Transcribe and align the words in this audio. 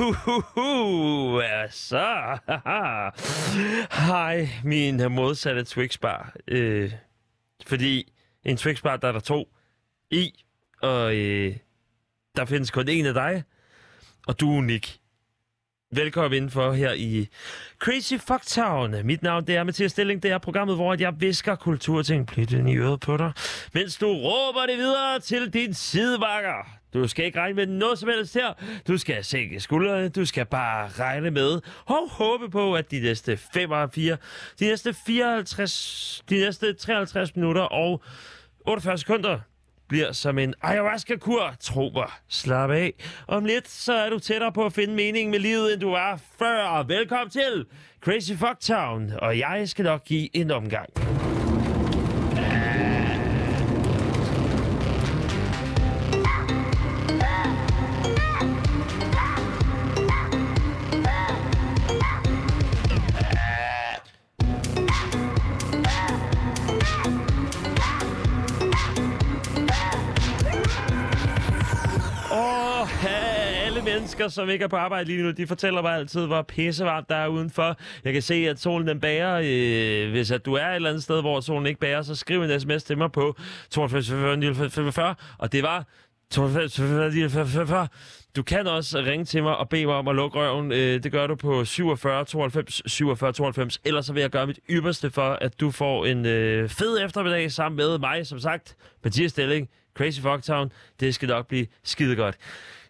Uhuhu, 0.00 1.36
hvad 1.36 1.70
så? 1.70 2.38
Hej, 4.06 4.48
min 4.64 5.12
modsatte 5.12 5.64
Twix-bar. 5.64 6.36
Øh, 6.48 6.92
fordi 7.66 8.12
en 8.44 8.56
Twix-bar, 8.56 8.96
der 8.96 9.08
er 9.08 9.12
der 9.12 9.20
to 9.20 9.48
i, 10.10 10.44
og 10.82 11.16
øh, 11.16 11.56
der 12.36 12.44
findes 12.44 12.70
kun 12.70 12.88
en 12.88 13.06
af 13.06 13.14
dig, 13.14 13.42
og 14.26 14.40
du 14.40 14.52
er 14.52 14.58
unik. 14.58 15.00
Velkommen 15.94 16.36
indenfor 16.36 16.72
her 16.72 16.92
i 16.92 17.28
Crazy 17.78 18.14
Fuck 18.14 18.42
Town. 18.46 19.06
Mit 19.06 19.22
navn 19.22 19.46
det 19.46 19.56
er 19.56 19.64
Mathias 19.64 19.90
Stilling. 19.90 20.22
Det 20.22 20.30
er 20.30 20.38
programmet, 20.38 20.76
hvor 20.76 20.96
jeg 21.00 21.14
visker 21.18 21.54
kulturting 21.54 22.26
plitten 22.26 22.68
i 22.68 22.76
øret 22.76 23.00
på 23.00 23.16
dig, 23.16 23.32
mens 23.74 23.96
du 23.96 24.06
råber 24.06 24.66
det 24.66 24.78
videre 24.78 25.20
til 25.20 25.52
din 25.52 25.74
sidebakker. 25.74 26.68
Du 26.94 27.08
skal 27.08 27.24
ikke 27.24 27.38
regne 27.38 27.54
med 27.54 27.66
noget 27.66 27.98
som 27.98 28.08
helst 28.08 28.34
her. 28.34 28.52
Du 28.88 28.98
skal 28.98 29.24
sænke 29.24 29.60
skuldrene. 29.60 30.08
Du 30.08 30.24
skal 30.24 30.46
bare 30.46 30.88
regne 30.88 31.30
med 31.30 31.60
og 31.86 32.10
håbe 32.10 32.50
på, 32.50 32.74
at 32.74 32.90
de 32.90 33.00
næste 33.00 33.36
54, 33.36 34.18
de 34.60 34.66
næste 34.66 34.94
54, 35.06 36.22
de 36.30 36.34
næste 36.34 36.72
53 36.72 37.36
minutter 37.36 37.62
og 37.62 38.02
48 38.66 38.98
sekunder 38.98 39.38
bliver 39.90 40.12
som 40.12 40.38
en 40.38 40.54
ayahuasca-kur. 40.62 41.54
Tro 41.60 41.90
mig, 41.94 42.10
slap 42.28 42.70
af. 42.70 42.92
Om 43.28 43.44
lidt, 43.44 43.68
så 43.68 43.92
er 43.92 44.10
du 44.10 44.18
tættere 44.18 44.52
på 44.52 44.64
at 44.66 44.72
finde 44.72 44.94
mening 44.94 45.30
med 45.30 45.38
livet, 45.38 45.72
end 45.72 45.80
du 45.80 45.90
var 45.90 46.20
før. 46.38 46.82
Velkommen 46.82 47.30
til 47.30 47.66
Crazy 48.00 48.32
Fuck 48.32 48.60
Town, 48.60 49.12
og 49.18 49.38
jeg 49.38 49.68
skal 49.68 49.84
nok 49.84 50.04
give 50.04 50.36
en 50.36 50.50
omgang. 50.50 51.19
Mennesker, 74.00 74.28
som 74.28 74.50
ikke 74.50 74.62
er 74.62 74.68
på 74.68 74.76
arbejde 74.76 75.04
lige 75.04 75.22
nu, 75.22 75.30
de 75.30 75.46
fortæller 75.46 75.82
mig 75.82 75.94
altid, 75.94 76.26
hvor 76.26 76.42
pissevarmt 76.42 77.08
der 77.08 77.16
er 77.16 77.28
udenfor. 77.28 77.76
Jeg 78.04 78.12
kan 78.12 78.22
se, 78.22 78.34
at 78.34 78.60
solen 78.60 78.88
den 78.88 79.00
bærer. 79.00 79.40
Øh, 79.44 80.10
hvis 80.10 80.30
at 80.30 80.46
du 80.46 80.54
er 80.54 80.66
et 80.66 80.74
eller 80.74 80.88
andet 80.88 81.02
sted, 81.02 81.20
hvor 81.20 81.40
solen 81.40 81.66
ikke 81.66 81.80
bærer, 81.80 82.02
så 82.02 82.14
skriv 82.14 82.42
en 82.42 82.60
sms 82.60 82.84
til 82.84 82.98
mig 82.98 83.12
på 83.12 83.36
42 83.70 84.70
45, 84.70 85.14
og 85.38 85.52
det 85.52 85.62
var 85.62 85.84
Du 88.36 88.42
kan 88.42 88.66
også 88.66 88.98
ringe 88.98 89.24
til 89.24 89.42
mig 89.42 89.56
og 89.56 89.68
bede 89.68 89.86
mig 89.86 89.94
om 89.94 90.08
at 90.08 90.14
lukke 90.14 90.38
røven. 90.38 90.70
Det 90.70 91.12
gør 91.12 91.26
du 91.26 91.34
på 91.34 91.64
47 91.64 92.24
92 92.24 92.82
47 92.86 93.32
92. 93.32 93.80
Ellers 93.84 94.06
så 94.06 94.12
vil 94.12 94.20
jeg 94.20 94.30
gøre 94.30 94.46
mit 94.46 94.58
ypperste 94.70 95.10
for, 95.10 95.32
at 95.32 95.60
du 95.60 95.70
får 95.70 96.06
en 96.06 96.24
fed 96.68 97.04
eftermiddag 97.04 97.52
sammen 97.52 97.76
med 97.76 97.98
mig, 97.98 98.26
som 98.26 98.38
sagt, 98.38 98.76
Mathias 99.04 99.30
Stilling, 99.30 99.68
Crazy 99.96 100.20
Fucktown. 100.20 100.72
Det 101.00 101.14
skal 101.14 101.28
nok 101.28 101.48
blive 101.48 101.66
skide 101.82 102.16
godt. 102.16 102.36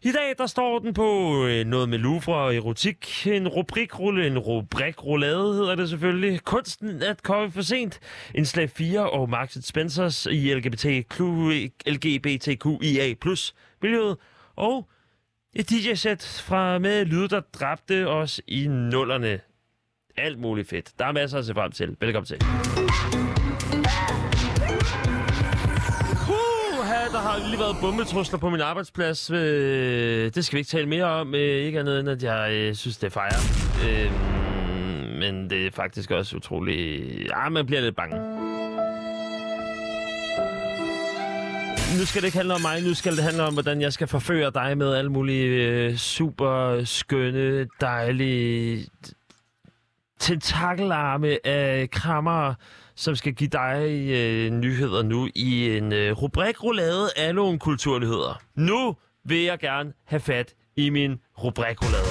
I 0.03 0.13
dag 0.13 0.35
der 0.39 0.47
står 0.47 0.79
den 0.79 0.95
på 0.95 1.47
øh, 1.47 1.67
noget 1.67 1.89
med 1.89 1.99
Louvre 1.99 2.35
og 2.35 2.57
erotik. 2.57 3.27
En 3.27 3.49
rubrikrulle, 3.49 4.27
en 4.27 4.39
rubrikrullade 4.39 5.55
hedder 5.55 5.75
det 5.75 5.89
selvfølgelig. 5.89 6.45
Kunsten 6.45 7.03
at 7.03 7.23
komme 7.23 7.51
for 7.51 7.63
sent. 7.63 8.01
En 8.35 8.47
slag 8.47 8.71
4 8.71 9.11
og 9.11 9.29
Marks 9.31 9.59
Spencers 9.63 10.27
i 10.27 10.55
LGBT, 10.55 10.85
LGBTQIA 11.87 13.15
miljøet. 13.83 14.17
Og 14.57 14.89
et 15.53 15.71
DJ-sæt 15.71 16.43
fra 16.45 16.79
med 16.79 17.05
lyd, 17.05 17.29
der 17.29 17.41
dræbte 17.41 18.09
os 18.09 18.41
i 18.47 18.67
nullerne. 18.69 19.41
Alt 20.17 20.39
muligt 20.39 20.69
fedt. 20.69 20.99
Der 20.99 21.05
er 21.05 21.13
masser 21.13 21.39
at 21.39 21.47
se 21.47 21.55
frem 21.55 21.73
til. 21.73 21.97
Velkommen 22.01 22.27
til. 22.27 22.39
Været 27.61 27.77
bombetrusler 27.81 28.39
på 28.39 28.51
min 28.51 28.61
arbejdsplads. 28.61 29.31
Øh, 29.31 30.31
det 30.35 30.45
skal 30.45 30.57
vi 30.57 30.59
ikke 30.59 30.69
tale 30.69 30.87
mere 30.87 31.05
om. 31.05 31.35
Øh, 31.35 31.41
ikke 31.41 31.81
andet 31.81 32.01
end, 32.01 32.09
at 32.09 32.23
jeg 32.23 32.53
øh, 32.53 32.75
synes, 32.75 32.97
det 32.97 33.07
er 33.07 33.11
fejre. 33.11 33.41
Øh, 33.87 34.13
men 35.19 35.51
det 35.51 35.67
er 35.67 35.71
faktisk 35.71 36.11
også 36.11 36.37
utrolig... 36.37 37.01
Ja, 37.29 37.49
man 37.49 37.67
bliver 37.67 37.81
lidt 37.81 37.97
bange. 37.97 38.17
Nu 41.99 42.07
skal 42.07 42.23
det 42.23 42.27
ikke 42.27 42.37
handle 42.37 42.55
om 42.55 42.61
mig, 42.61 42.83
nu 42.83 42.95
skal 42.95 43.17
det 43.17 43.25
handle 43.25 43.43
om, 43.43 43.53
hvordan 43.53 43.81
jeg 43.81 43.93
skal 43.93 44.07
forføre 44.07 44.51
dig 44.55 44.79
med 44.79 44.95
alle 44.95 45.13
mulige 45.13 45.47
øh, 45.47 45.97
super 45.97 46.85
skønne, 46.85 47.67
dejlige 47.81 48.87
tentakelarme 50.19 51.47
af 51.47 51.91
krammer, 51.91 52.55
som 53.01 53.17
skal 53.17 53.33
give 53.33 53.51
dig 53.51 54.09
øh, 54.11 54.51
nyheder 54.51 55.03
nu 55.03 55.29
i 55.35 55.77
en 55.77 55.93
øh, 55.93 56.13
rubrikroulade 56.13 57.09
af 57.17 57.35
nogle 57.35 57.59
kulturnyheder. 57.59 58.43
Nu 58.55 58.97
vil 59.25 59.43
jeg 59.43 59.59
gerne 59.59 59.93
have 60.05 60.21
fat 60.21 60.55
i 60.77 60.91
min 60.91 61.17
rubrikroulade. 61.45 62.05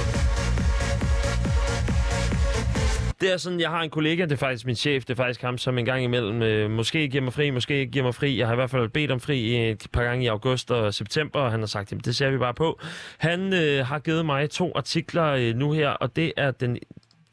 Det 3.21 3.33
er 3.33 3.37
sådan, 3.37 3.59
jeg 3.59 3.69
har 3.69 3.81
en 3.81 3.89
kollega, 3.89 4.23
det 4.23 4.31
er 4.31 4.35
faktisk 4.35 4.65
min 4.65 4.75
chef, 4.75 5.05
det 5.05 5.09
er 5.09 5.15
faktisk 5.15 5.41
ham, 5.41 5.57
som 5.57 5.77
en 5.77 5.85
gang 5.85 6.03
imellem 6.03 6.41
øh, 6.41 6.71
måske 6.71 7.07
giver 7.07 7.23
mig 7.23 7.33
fri, 7.33 7.49
måske 7.49 7.79
ikke 7.79 7.91
giver 7.91 8.05
mig 8.05 8.15
fri. 8.15 8.37
Jeg 8.37 8.47
har 8.47 8.53
i 8.53 8.55
hvert 8.55 8.69
fald 8.69 8.89
bedt 8.89 9.11
om 9.11 9.19
fri 9.19 9.55
øh, 9.55 9.71
et 9.71 9.87
par 9.93 10.03
gange 10.03 10.25
i 10.25 10.27
august 10.27 10.71
og 10.71 10.93
september, 10.93 11.39
og 11.39 11.51
han 11.51 11.59
har 11.59 11.67
sagt, 11.67 11.91
jamen 11.91 12.01
det 12.05 12.15
ser 12.15 12.29
vi 12.29 12.37
bare 12.37 12.53
på. 12.53 12.79
Han 13.17 13.53
øh, 13.53 13.85
har 13.85 13.99
givet 13.99 14.25
mig 14.25 14.49
to 14.49 14.71
artikler 14.75 15.25
øh, 15.25 15.55
nu 15.55 15.71
her, 15.71 15.89
og 15.89 16.15
det 16.15 16.33
er 16.37 16.51
den 16.51 16.77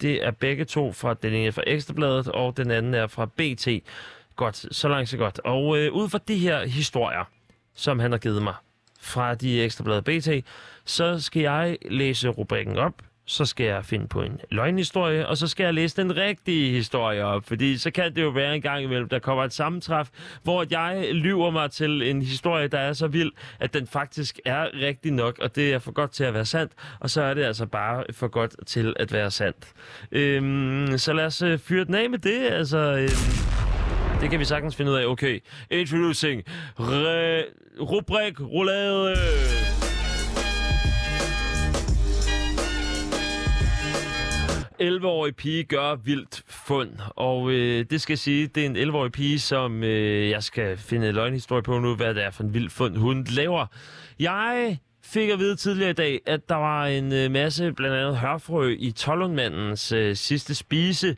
det 0.00 0.26
er 0.26 0.30
begge 0.30 0.64
to 0.64 0.92
fra 0.92 1.14
den 1.14 1.32
ene 1.32 1.52
fra 1.52 1.62
Ekstrabladet, 1.66 2.28
og 2.28 2.56
den 2.56 2.70
anden 2.70 2.94
er 2.94 3.06
fra 3.06 3.26
BT. 3.26 3.68
Godt, 4.36 4.66
så 4.76 4.88
langt 4.88 5.08
så 5.08 5.16
godt. 5.16 5.38
Og 5.38 5.78
øh, 5.78 5.92
ud 5.92 6.08
fra 6.08 6.18
de 6.28 6.38
her 6.38 6.66
historier, 6.66 7.24
som 7.74 7.98
han 7.98 8.10
har 8.10 8.18
givet 8.18 8.42
mig 8.42 8.54
fra 9.00 9.34
de 9.34 9.62
Ekstrabladet 9.62 10.04
BT, 10.04 10.28
så 10.84 11.20
skal 11.20 11.42
jeg 11.42 11.78
læse 11.90 12.28
rubrikken 12.28 12.76
op, 12.76 13.02
så 13.26 13.44
skal 13.44 13.66
jeg 13.66 13.84
finde 13.84 14.09
på 14.09 14.22
en 14.22 14.41
løgnhistorie, 14.50 15.28
og 15.28 15.37
så 15.37 15.48
skal 15.48 15.64
jeg 15.64 15.75
læse 15.75 15.97
den 16.03 16.16
rigtige 16.16 16.70
historie 16.70 17.25
op, 17.25 17.44
fordi 17.47 17.78
så 17.78 17.91
kan 17.91 18.14
det 18.16 18.22
jo 18.22 18.28
være 18.28 18.54
en 18.54 18.62
gang 18.62 18.82
imellem, 18.82 19.09
der 19.09 19.19
kommer 19.19 19.44
et 19.44 19.53
sammentræf, 19.53 20.09
hvor 20.42 20.64
jeg 20.70 21.09
lyver 21.12 21.50
mig 21.50 21.70
til 21.70 22.03
en 22.03 22.22
historie, 22.22 22.69
der 22.69 22.78
er 22.78 22.92
så 22.92 23.06
vild, 23.06 23.32
at 23.60 23.75
den 23.75 23.87
faktisk 23.87 24.41
er 24.44 24.69
rigtig 24.82 25.12
nok, 25.12 25.38
og 25.38 25.56
det 25.56 25.75
er 25.75 25.78
for 25.78 25.92
godt 25.92 26.10
til 26.10 26.25
at 26.25 26.34
være 26.34 26.44
sandt, 26.44 26.72
og 27.00 27.10
så 27.10 27.22
er 27.22 27.34
det 27.34 27.44
altså 27.44 27.66
bare 27.66 28.04
for 28.12 28.28
godt 28.28 28.56
til 28.66 28.94
at 28.97 29.12
være 29.12 29.31
sandt. 29.31 29.72
Øhm, 30.12 30.98
så 30.98 31.12
lad 31.12 31.25
os 31.26 31.43
øh, 31.43 31.58
fyre 31.58 31.84
den 31.84 31.94
af 31.94 32.10
med 32.10 32.19
det, 32.19 32.47
altså... 32.50 32.78
Øhm, 32.78 33.47
det 34.20 34.31
kan 34.31 34.41
vi 34.41 34.44
sagtens 34.44 34.76
finde 34.76 34.91
ud 34.93 34.97
af. 34.97 35.06
Okay, 35.06 35.41
introducing 35.70 36.43
re- 36.78 37.81
rubrik 37.81 38.41
roulade. 38.41 39.16
11-årig 44.82 45.37
pige 45.37 45.64
gør 45.64 45.94
vildt 45.94 46.42
fund, 46.48 46.91
og 47.16 47.50
øh, 47.50 47.84
det 47.91 48.00
skal 48.00 48.19
sige, 48.19 48.47
det 48.47 48.62
er 48.62 48.66
en 48.66 48.76
11-årig 48.76 49.12
pige, 49.12 49.38
som 49.38 49.84
øh, 49.84 50.31
jeg 50.31 50.42
skal 50.42 50.76
finde 50.76 51.09
en 51.09 51.14
løgnhistorie 51.14 51.62
på 51.62 51.78
nu, 51.78 51.94
hvad 51.94 52.14
det 52.14 52.25
er 52.25 52.31
for 52.31 52.42
en 52.42 52.54
vild 52.54 52.70
fund, 52.70 52.97
hun 52.97 53.25
laver. 53.25 53.66
Jeg 54.19 54.78
fik 55.03 55.28
at 55.28 55.38
vide 55.38 55.56
tidligere 55.56 55.91
i 55.91 55.94
dag, 55.94 56.20
at 56.26 56.48
der 56.48 56.54
var 56.54 56.87
en 56.87 57.12
øh, 57.12 57.31
masse, 57.31 57.72
blandt 57.72 57.97
andet 57.97 58.16
hørfrø, 58.16 58.76
i 58.78 58.91
Tollundmandens 58.91 59.92
øh, 59.92 60.16
sidste 60.16 60.54
spise, 60.54 61.16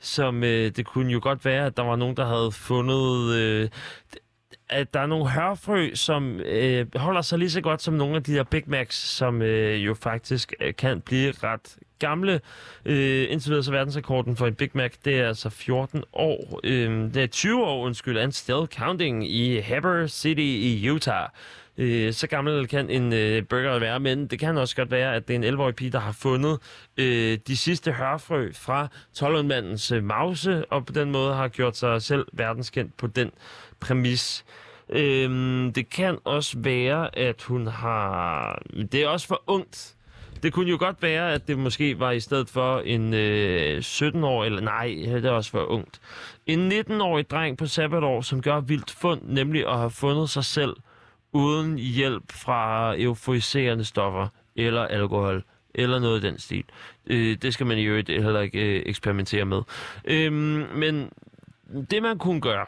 som 0.00 0.44
øh, 0.44 0.70
det 0.76 0.86
kunne 0.86 1.12
jo 1.12 1.20
godt 1.22 1.44
være, 1.44 1.66
at 1.66 1.76
der 1.76 1.82
var 1.82 1.96
nogen, 1.96 2.16
der 2.16 2.26
havde 2.26 2.52
fundet... 2.52 3.34
Øh, 3.34 3.68
at 4.70 4.94
der 4.94 5.00
er 5.00 5.06
nogle 5.06 5.30
hørfrø, 5.30 5.94
som 5.94 6.40
øh, 6.40 6.86
holder 6.96 7.22
sig 7.22 7.38
lige 7.38 7.50
så 7.50 7.60
godt 7.60 7.82
som 7.82 7.94
nogle 7.94 8.16
af 8.16 8.22
de 8.22 8.34
der 8.34 8.42
Big 8.44 8.62
Macs, 8.66 8.96
som 8.96 9.42
øh, 9.42 9.86
jo 9.86 9.94
faktisk 9.94 10.52
øh, 10.60 10.74
kan 10.74 11.00
blive 11.00 11.32
ret 11.42 11.76
gamle. 11.98 12.40
Øh, 12.84 13.26
indtil 13.30 13.50
videre 13.50 13.64
så 13.64 13.70
verdensrekorden 13.70 14.36
for 14.36 14.46
en 14.46 14.54
Big 14.54 14.70
Mac, 14.74 14.92
det 15.04 15.20
er 15.20 15.28
altså 15.28 15.50
14 15.50 16.04
år. 16.12 16.60
Øh, 16.64 17.14
det 17.14 17.16
er 17.16 17.26
20 17.26 17.64
år, 17.64 17.84
undskyld, 17.84 18.18
and 18.18 18.32
still 18.32 18.66
counting 18.66 19.30
i 19.30 19.60
Heber 19.60 20.06
City 20.06 20.40
i 20.40 20.90
Utah. 20.90 21.28
Øh, 21.78 22.12
så 22.12 22.26
gammel 22.26 22.68
kan 22.68 22.90
en 22.90 23.12
øh, 23.12 23.42
burger 23.44 23.78
være, 23.78 24.00
men 24.00 24.26
det 24.26 24.38
kan 24.38 24.58
også 24.58 24.76
godt 24.76 24.90
være, 24.90 25.14
at 25.14 25.28
det 25.28 25.36
er 25.36 25.48
en 25.48 25.54
11-årig 25.54 25.74
pige, 25.74 25.90
der 25.90 26.00
har 26.00 26.12
fundet 26.12 26.58
øh, 26.96 27.38
de 27.46 27.56
sidste 27.56 27.92
hørfrø 27.92 28.52
fra 28.52 28.88
Tollundmandens 29.14 29.92
øh, 29.92 30.04
mause, 30.04 30.64
og 30.64 30.86
på 30.86 30.92
den 30.92 31.10
måde 31.10 31.34
har 31.34 31.48
gjort 31.48 31.76
sig 31.76 32.02
selv 32.02 32.26
verdenskendt 32.32 32.96
på 32.96 33.06
den 33.06 33.30
præmis. 33.80 34.44
Øhm, 34.88 35.72
det 35.72 35.90
kan 35.90 36.18
også 36.24 36.58
være, 36.58 37.18
at 37.18 37.42
hun 37.42 37.66
har... 37.66 38.62
Det 38.92 38.94
er 38.94 39.08
også 39.08 39.26
for 39.26 39.42
ungt. 39.46 39.94
Det 40.42 40.52
kunne 40.52 40.70
jo 40.70 40.76
godt 40.80 41.02
være, 41.02 41.32
at 41.32 41.48
det 41.48 41.58
måske 41.58 42.00
var 42.00 42.10
i 42.10 42.20
stedet 42.20 42.50
for 42.50 42.80
en 42.80 43.14
øh, 43.14 43.78
17-årig, 43.78 44.46
eller 44.46 44.60
nej, 44.60 44.86
det 45.04 45.24
er 45.24 45.30
også 45.30 45.50
for 45.50 45.64
ungt. 45.64 46.00
En 46.46 46.72
19-årig 46.72 47.30
dreng 47.30 47.58
på 47.58 47.66
sabbatår, 47.66 48.20
som 48.20 48.42
gør 48.42 48.60
vildt 48.60 48.90
fund, 48.90 49.20
nemlig 49.24 49.66
at 49.66 49.78
have 49.78 49.90
fundet 49.90 50.30
sig 50.30 50.44
selv 50.44 50.76
uden 51.32 51.78
hjælp 51.78 52.32
fra 52.32 52.94
euforiserende 52.98 53.84
stoffer 53.84 54.28
eller 54.56 54.82
alkohol 54.82 55.44
eller 55.74 55.98
noget 55.98 56.24
i 56.24 56.26
den 56.26 56.38
stil. 56.38 56.64
Øh, 57.06 57.36
det 57.42 57.54
skal 57.54 57.66
man 57.66 57.78
jo 57.78 57.94
heller 58.08 58.40
ikke 58.40 58.78
øh, 58.78 58.82
eksperimentere 58.86 59.44
med. 59.44 59.62
Øh, 60.04 60.32
men 60.76 61.10
det 61.90 62.02
man 62.02 62.18
kunne 62.18 62.40
gøre, 62.40 62.66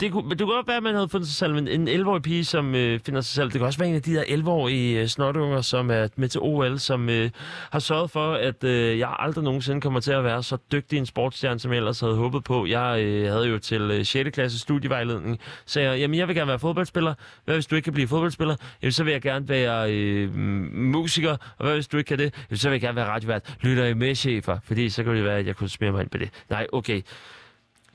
det 0.00 0.12
kunne, 0.12 0.30
det 0.30 0.38
kunne 0.38 0.54
godt 0.54 0.68
være, 0.68 0.76
at 0.76 0.82
man 0.82 0.94
havde 0.94 1.08
fundet 1.08 1.28
sig 1.28 1.36
selv 1.36 1.56
en, 1.56 1.68
en 1.68 1.88
11-årig 1.88 2.22
pige, 2.22 2.44
som 2.44 2.74
øh, 2.74 3.00
finder 3.06 3.20
sig 3.20 3.34
selv. 3.34 3.50
Det 3.50 3.58
kan 3.58 3.66
også 3.66 3.78
være 3.78 3.88
en 3.88 3.94
af 3.94 4.02
de 4.02 4.14
der 4.14 4.22
11-årige 4.22 5.00
øh, 5.00 5.06
snotunger, 5.06 5.60
som 5.60 5.90
er 5.90 6.08
med 6.16 6.28
til 6.28 6.40
OL, 6.40 6.78
som 6.78 7.08
øh, 7.08 7.30
har 7.70 7.78
sørget 7.78 8.10
for, 8.10 8.32
at 8.32 8.64
øh, 8.64 8.98
jeg 8.98 9.16
aldrig 9.18 9.44
nogensinde 9.44 9.80
kommer 9.80 10.00
til 10.00 10.12
at 10.12 10.24
være 10.24 10.42
så 10.42 10.56
dygtig 10.72 10.98
en 10.98 11.06
sportsstjerne, 11.06 11.60
som 11.60 11.72
jeg 11.72 11.76
ellers 11.78 12.00
havde 12.00 12.14
håbet 12.14 12.44
på. 12.44 12.66
Jeg 12.66 13.00
øh, 13.02 13.32
havde 13.32 13.48
jo 13.48 13.58
til 13.58 13.82
øh, 13.82 14.04
6. 14.04 14.30
klasse 14.30 14.58
studievejledning, 14.58 15.38
så 15.66 15.80
jeg, 15.80 15.98
jamen, 15.98 16.18
jeg 16.18 16.28
vil 16.28 16.36
gerne 16.36 16.48
være 16.48 16.58
fodboldspiller. 16.58 17.14
Hvad 17.44 17.54
hvis 17.54 17.66
du 17.66 17.76
ikke 17.76 17.84
kan 17.84 17.92
blive 17.92 18.08
fodboldspiller? 18.08 18.56
Jamen, 18.82 18.92
så 18.92 19.04
vil 19.04 19.12
jeg 19.12 19.22
gerne 19.22 19.48
være 19.48 19.92
øh, 19.92 20.34
musiker. 20.74 21.36
Og 21.58 21.64
hvad 21.64 21.74
hvis 21.74 21.88
du 21.88 21.96
ikke 21.96 22.08
kan 22.08 22.18
det? 22.18 22.34
Jamen, 22.50 22.58
så 22.58 22.68
vil 22.68 22.74
jeg 22.74 22.80
gerne 22.80 22.96
være 22.96 23.08
radiovært. 23.08 23.56
Lytter 23.60 23.84
I 23.84 23.94
med, 23.94 24.14
chefer? 24.14 24.58
Fordi 24.64 24.88
så 24.90 25.04
kunne 25.04 25.16
det 25.16 25.24
være, 25.24 25.38
at 25.38 25.46
jeg 25.46 25.56
kunne 25.56 25.68
smere 25.68 25.92
mig 25.92 26.00
ind 26.00 26.10
på 26.10 26.18
det. 26.18 26.30
Nej, 26.50 26.66
okay. 26.72 27.02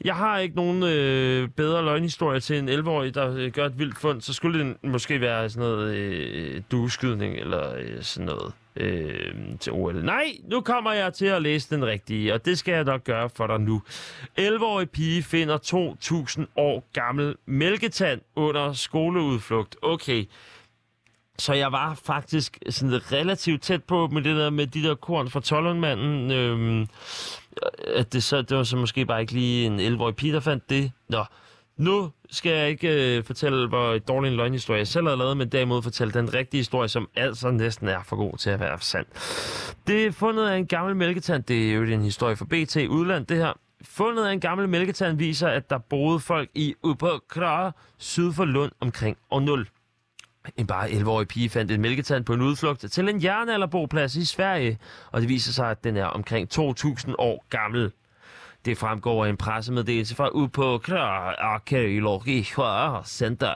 Jeg 0.04 0.16
har 0.16 0.38
ikke 0.38 0.56
nogen 0.56 0.84
øh, 0.84 1.50
bedre 1.50 1.86
løgnhistorie 1.86 2.40
til 2.40 2.60
en 2.60 2.70
11-årig, 2.70 3.16
der 3.16 3.36
øh, 3.36 3.52
gør 3.52 3.66
et 3.66 3.80
vildt 3.80 3.98
fund. 3.98 4.22
Så 4.22 4.34
skulle 4.34 4.60
det 4.60 4.78
måske 4.84 5.22
være 5.22 5.50
sådan 5.50 5.70
noget 5.70 5.96
øh, 5.96 6.62
dueskydning 6.72 7.36
eller 7.36 7.76
øh, 7.76 8.02
sådan 8.02 8.26
noget 8.26 8.54
øh, 8.76 9.34
til 9.60 9.72
OL. 9.72 10.06
Nej, 10.06 10.26
nu 10.50 10.62
kommer 10.62 10.94
jeg 10.94 11.14
til 11.14 11.26
at 11.26 11.42
læse 11.42 11.76
den 11.76 11.86
rigtige, 11.86 12.34
og 12.34 12.46
det 12.46 12.58
skal 12.58 12.74
jeg 12.74 12.84
nok 12.84 13.04
gøre 13.04 13.30
for 13.30 13.48
dig 13.48 13.60
nu. 13.60 13.82
11-årig 14.40 14.90
pige 14.90 15.24
finder 15.24 15.58
2.000 16.38 16.46
år 16.56 16.84
gammel 16.94 17.36
mælketand 17.46 18.22
under 18.36 18.74
skoleudflugt. 18.74 19.76
Okay, 19.82 20.26
så 21.38 21.54
jeg 21.54 21.72
var 21.72 22.00
faktisk 22.06 22.58
sådan 22.70 23.12
relativt 23.12 23.62
tæt 23.62 23.84
på 23.84 24.08
med 24.08 24.22
det 24.22 24.36
der 24.36 24.50
med 24.50 24.68
de 24.68 24.84
der 24.84 24.96
korn 24.96 25.30
fra 25.30 25.40
Tollundmanden. 25.40 26.32
Øh, 26.32 26.88
Øh, 27.64 28.00
at 28.00 28.14
det, 28.14 28.24
så, 28.24 28.42
det 28.42 28.58
var 28.58 28.64
så 28.64 28.78
måske 28.78 29.06
bare 29.06 29.22
ikke 29.22 29.34
lige 29.34 29.66
en 29.66 29.80
11-årig 29.80 30.16
pige, 30.16 30.34
der 30.34 30.40
fandt 30.40 30.70
det. 30.70 30.92
Nå, 31.10 31.26
nu 31.78 32.12
skal 32.32 32.52
jeg 32.52 32.70
ikke 32.70 33.18
øh, 33.18 33.24
fortælle, 33.24 33.68
hvor 33.68 33.98
dårlig 33.98 34.30
en 34.30 34.36
løgnhistorie 34.36 34.78
jeg 34.78 34.88
selv 34.88 35.08
har 35.08 35.16
lavet, 35.16 35.38
men 35.38 35.50
derimod 35.50 35.82
fortælle 35.82 36.14
den 36.14 36.34
rigtige 36.34 36.60
historie, 36.60 36.90
som 36.90 37.10
altså 37.16 37.52
næsten 37.52 37.88
er 37.88 38.04
for 38.04 38.16
god 38.16 38.38
til 38.38 38.50
at 38.50 38.60
være 38.60 38.78
sand. 38.82 39.06
Det 39.88 40.06
er 40.06 40.12
fundet 40.12 40.48
af 40.48 40.58
en 40.58 40.68
gammel 40.68 40.96
mælketand. 40.96 41.44
Det 41.44 41.70
er 41.70 41.74
jo 41.74 41.84
en 41.84 42.02
historie 42.02 42.36
fra 42.36 42.46
BT 42.46 42.76
Udland, 42.76 43.26
det 43.26 43.38
her. 43.38 43.54
Fundet 43.84 44.26
af 44.26 44.34
en 44.34 44.40
gammel 44.40 44.70
mælketand 44.70 45.18
viser, 45.18 45.48
at 45.48 45.70
der 45.70 45.78
boede 45.78 46.20
folk 46.20 46.50
i 46.56 46.76
Upokra 46.84 47.72
syd 47.98 48.34
for 48.34 48.46
Lund 48.46 48.72
omkring 48.80 49.18
år 49.32 49.40
0. 49.40 49.68
En 50.58 50.68
bare 50.68 50.90
11-årig 50.90 51.28
pige 51.28 51.50
fandt 51.50 51.72
en 51.72 51.82
mælketand 51.82 52.26
på 52.26 52.34
en 52.34 52.42
udflugt 52.42 52.86
til 52.92 53.10
en 53.10 53.24
jernalderboplads 53.24 54.16
i 54.16 54.26
Sverige, 54.26 54.80
og 55.12 55.22
det 55.22 55.30
viser 55.30 55.54
sig, 55.54 55.72
at 55.72 55.84
den 55.84 55.98
er 55.98 56.06
omkring 56.06 56.60
2.000 56.60 57.16
år 57.18 57.46
gammel. 57.50 57.92
Det 58.66 58.78
fremgår 58.78 59.26
af 59.26 59.30
en 59.30 59.38
pressemeddelelse 59.38 60.16
fra 60.16 60.30
UPO 60.30 60.80
Arkeologi 61.40 62.44
Center. 63.06 63.56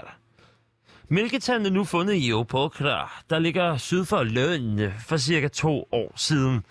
Mælketanden 1.11 1.65
er 1.65 1.69
nu 1.69 1.83
fundet 1.83 2.15
i 2.17 2.33
Opokra, 2.33 3.23
der 3.29 3.39
ligger 3.39 3.77
syd 3.77 4.05
for 4.05 4.23
Løn 4.23 4.91
for 4.99 5.17
cirka 5.17 5.47
to 5.47 5.87
år 5.91 6.13
siden. 6.15 6.65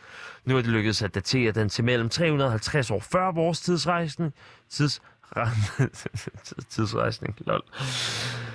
Nu 0.45 0.57
er 0.57 0.63
det 0.63 0.71
lykkedes 0.71 1.03
at 1.03 1.15
datere 1.15 1.53
den 1.53 1.69
til 1.69 1.85
mellem 1.85 2.09
350 2.09 2.91
år 2.91 3.01
før 3.01 3.33
vores 3.33 3.61
tidsrejsen, 3.61 4.33
tids 4.71 5.03
tidsrejsning, 6.71 7.37
lol. 7.47 7.63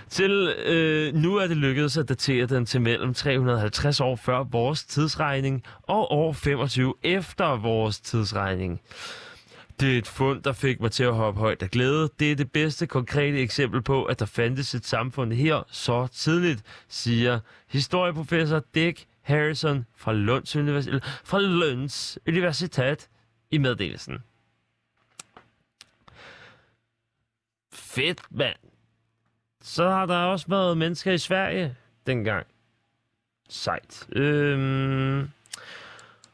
Til 0.09 0.55
øh, 0.65 1.13
nu 1.13 1.35
er 1.35 1.47
det 1.47 1.57
lykkedes 1.57 1.97
at 1.97 2.09
datere 2.09 2.45
den 2.45 2.65
til 2.65 2.81
mellem 2.81 3.13
350 3.13 3.99
år 3.99 4.15
før 4.15 4.43
vores 4.43 4.83
tidsregning 4.83 5.63
og 5.81 6.11
år 6.11 6.33
25 6.33 6.93
efter 7.03 7.57
vores 7.57 7.99
tidsregning. 7.99 8.81
Det 9.79 9.93
er 9.93 9.97
et 9.97 10.07
fund, 10.07 10.43
der 10.43 10.53
fik 10.53 10.79
mig 10.81 10.91
til 10.91 11.03
at 11.03 11.13
hoppe 11.13 11.39
højt 11.39 11.61
af 11.61 11.69
glæde. 11.69 12.09
Det 12.19 12.31
er 12.31 12.35
det 12.35 12.51
bedste 12.51 12.87
konkrete 12.87 13.39
eksempel 13.39 13.81
på, 13.81 14.03
at 14.03 14.19
der 14.19 14.25
fandtes 14.25 14.75
et 14.75 14.85
samfund 14.85 15.33
her 15.33 15.63
så 15.71 16.07
tidligt, 16.07 16.61
siger 16.89 17.39
historieprofessor 17.69 18.63
Dick 18.75 19.05
Harrison 19.21 19.85
fra 19.97 20.13
Lunds, 20.13 20.55
Universitet, 20.55 21.03
fra 21.23 21.39
Lunds 21.39 22.17
Universitet 22.27 23.07
i 23.51 23.57
meddelelsen. 23.57 24.17
Fedt, 27.73 28.21
mand. 28.31 28.55
Så 29.61 29.89
har 29.89 30.05
der 30.05 30.17
også 30.17 30.45
været 30.49 30.77
mennesker 30.77 31.11
i 31.11 31.17
Sverige 31.17 31.75
dengang. 32.07 32.45
Sejt. 33.49 34.07
Øhm, 34.11 35.29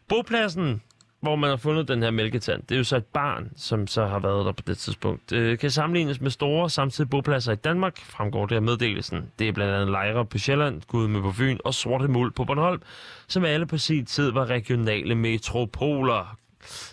bopladsen, 0.07 0.81
hvor 1.21 1.35
man 1.35 1.49
har 1.49 1.57
fundet 1.57 1.87
den 1.87 2.03
her 2.03 2.11
mælketand, 2.11 2.63
det 2.63 2.75
er 2.75 2.77
jo 2.77 2.83
så 2.83 2.97
et 2.97 3.05
barn, 3.05 3.51
som 3.55 3.87
så 3.87 4.05
har 4.05 4.19
været 4.19 4.45
der 4.45 4.51
på 4.51 4.63
det 4.67 4.77
tidspunkt. 4.77 5.31
Øh, 5.31 5.57
kan 5.57 5.71
sammenlignes 5.71 6.21
med 6.21 6.31
store 6.31 6.69
samtidige 6.69 7.09
bopladser 7.09 7.51
i 7.51 7.55
Danmark, 7.55 7.97
fremgår 7.97 8.45
det 8.45 8.55
af 8.55 8.61
meddelelsen. 8.61 9.31
Det 9.39 9.47
er 9.47 9.51
blandt 9.51 9.73
andet 9.73 9.89
Lejre 9.89 10.25
på 10.25 10.37
Sjælland, 10.37 10.81
Gudme 10.87 11.21
på 11.21 11.31
Fyn 11.31 11.57
og 11.65 11.73
Sorte 11.73 12.07
Muld 12.07 12.31
på 12.31 12.43
Bornholm, 12.43 12.81
som 13.27 13.45
alle 13.45 13.65
på 13.65 13.77
sin 13.77 14.05
tid 14.05 14.31
var 14.31 14.45
regionale 14.45 15.15
metropoler 15.15 16.37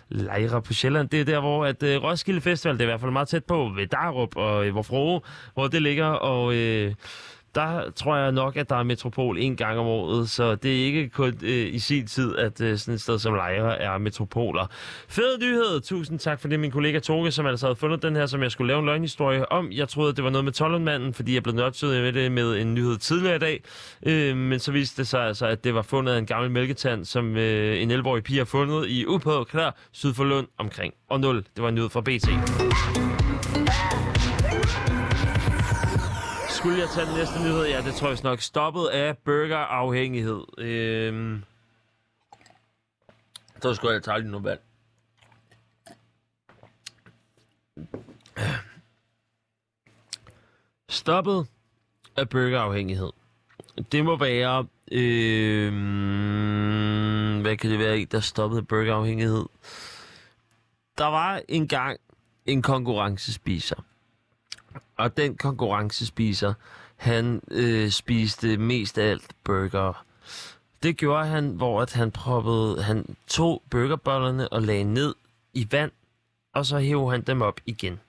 lejre 0.09 0.61
på 0.61 0.73
Sjælland. 0.73 1.09
Det 1.09 1.21
er 1.21 1.25
der, 1.25 1.39
hvor 1.39 1.65
at, 1.65 1.83
øh, 1.83 2.03
Roskilde 2.03 2.41
Festival, 2.41 2.73
det 2.75 2.81
er 2.81 2.85
i 2.85 2.91
hvert 2.91 3.01
fald 3.01 3.11
meget 3.11 3.27
tæt 3.27 3.45
på, 3.45 3.71
ved 3.75 3.87
Darup 3.87 4.35
og 4.35 4.65
øh, 4.65 4.71
hvor 4.71 4.81
hvor 5.53 5.67
det 5.67 5.81
ligger, 5.81 6.05
og 6.05 6.53
Øh, 6.53 6.93
der 7.57 7.91
tror 7.95 8.15
jeg 8.15 8.31
nok, 8.31 8.57
at 8.57 8.69
der 8.69 8.75
er 8.75 8.83
metropol 8.83 9.37
en 9.39 9.55
gang 9.55 9.79
om 9.79 9.85
året, 9.85 10.29
så 10.29 10.55
det 10.55 10.81
er 10.81 10.85
ikke 10.85 11.09
kun 11.09 11.33
øh, 11.43 11.73
i 11.73 11.79
sin 11.79 12.07
tid, 12.07 12.37
at 12.37 12.61
øh, 12.61 12.77
sådan 12.77 12.93
et 12.93 13.01
sted 13.01 13.19
som 13.19 13.33
Lejre 13.33 13.81
er 13.81 13.97
metropoler. 13.97 14.67
Fed 15.07 15.37
nyhed! 15.39 15.81
Tusind 15.81 16.19
tak 16.19 16.39
for 16.39 16.47
det, 16.47 16.59
min 16.59 16.71
kollega 16.71 16.99
Toge, 16.99 17.31
som 17.31 17.45
altså 17.45 17.65
havde 17.65 17.75
fundet 17.75 18.01
den 18.01 18.15
her, 18.15 18.25
som 18.25 18.43
jeg 18.43 18.51
skulle 18.51 18.67
lave 18.67 18.79
en 18.79 18.85
løgnhistorie 18.85 19.51
om. 19.51 19.71
Jeg 19.71 19.89
troede, 19.89 20.09
at 20.09 20.15
det 20.15 20.23
var 20.23 20.29
noget 20.29 20.45
med 20.45 20.51
Tollundmanden, 20.51 21.13
fordi 21.13 21.33
jeg 21.33 21.43
blev 21.43 21.55
nødt 21.55 21.83
med 21.83 22.13
det 22.13 22.31
med 22.31 22.57
en 22.61 22.73
nyhed 22.73 22.97
tidligere 22.97 23.35
i 23.35 23.39
dag. 23.39 23.63
Øh, 24.05 24.37
men 24.37 24.59
så 24.59 24.71
viste 24.71 25.01
det 25.01 25.07
sig 25.07 25.21
altså, 25.21 25.45
at 25.45 25.63
det 25.63 25.75
var 25.75 25.81
fundet 25.81 26.13
af 26.13 26.17
en 26.17 26.25
gammel 26.25 26.51
mælketand, 26.51 27.05
som 27.05 27.37
øh, 27.37 27.81
en 27.81 27.91
11-årig 27.91 28.23
pige 28.23 28.37
har 28.37 28.45
fundet 28.45 28.85
i 28.87 29.05
Upå, 29.05 29.43
klar, 29.43 29.75
syd 29.91 30.13
for 30.13 30.23
Lund, 30.23 30.47
omkring 30.57 30.93
og 31.09 31.19
0. 31.19 31.35
Det 31.35 31.63
var 31.63 31.69
en 31.69 31.75
nyhed 31.75 31.89
fra 31.89 32.01
BT. 32.01 32.27
Skulle 36.67 36.81
jeg 36.81 36.89
tage 36.89 37.07
den 37.07 37.15
næste 37.15 37.39
nyhed? 37.39 37.65
Ja, 37.65 37.81
det 37.81 37.95
tror 37.95 38.07
jeg 38.07 38.17
nok. 38.23 38.41
Stoppet 38.41 38.87
af 38.87 39.17
burgerafhængighed. 39.17 40.43
Øhm... 40.57 41.43
Så 43.61 43.73
skulle 43.73 43.93
jeg 43.93 44.03
tage 44.03 44.19
lige 44.19 44.31
noget 44.31 44.43
vand. 44.43 44.59
Stoppet 50.89 51.47
af 52.15 52.29
burgerafhængighed. 52.29 53.11
Det 53.91 54.05
må 54.05 54.17
være... 54.17 54.67
Øhm... 54.91 55.71
Hvad 57.41 57.57
kan 57.57 57.71
det 57.71 57.79
være, 57.79 58.05
der 58.05 58.19
stoppede 58.19 58.63
burgerafhængighed? 58.63 59.45
Der 60.97 61.05
var 61.05 61.41
engang 61.47 61.99
en 62.45 62.61
konkurrencespiser 62.61 63.83
og 64.97 65.17
den 65.17 65.35
konkurrencespiser, 65.37 66.53
han 66.95 67.41
øh, 67.51 67.89
spiste 67.89 68.57
mest 68.57 68.97
af 68.97 69.09
alt 69.09 69.35
burger. 69.43 70.05
Det 70.83 70.97
gjorde 70.97 71.25
han, 71.27 71.49
hvor 71.49 71.81
at 71.81 71.93
han 71.93 72.11
proppede, 72.11 72.83
han 72.83 73.15
tog 73.27 73.63
burgerbollerne 73.69 74.49
og 74.49 74.61
lagde 74.61 74.83
ned 74.83 75.15
i 75.53 75.67
vand, 75.71 75.91
og 76.53 76.65
så 76.65 76.79
hævde 76.79 77.11
han 77.11 77.21
dem 77.21 77.41
op 77.41 77.59
igen. 77.65 77.99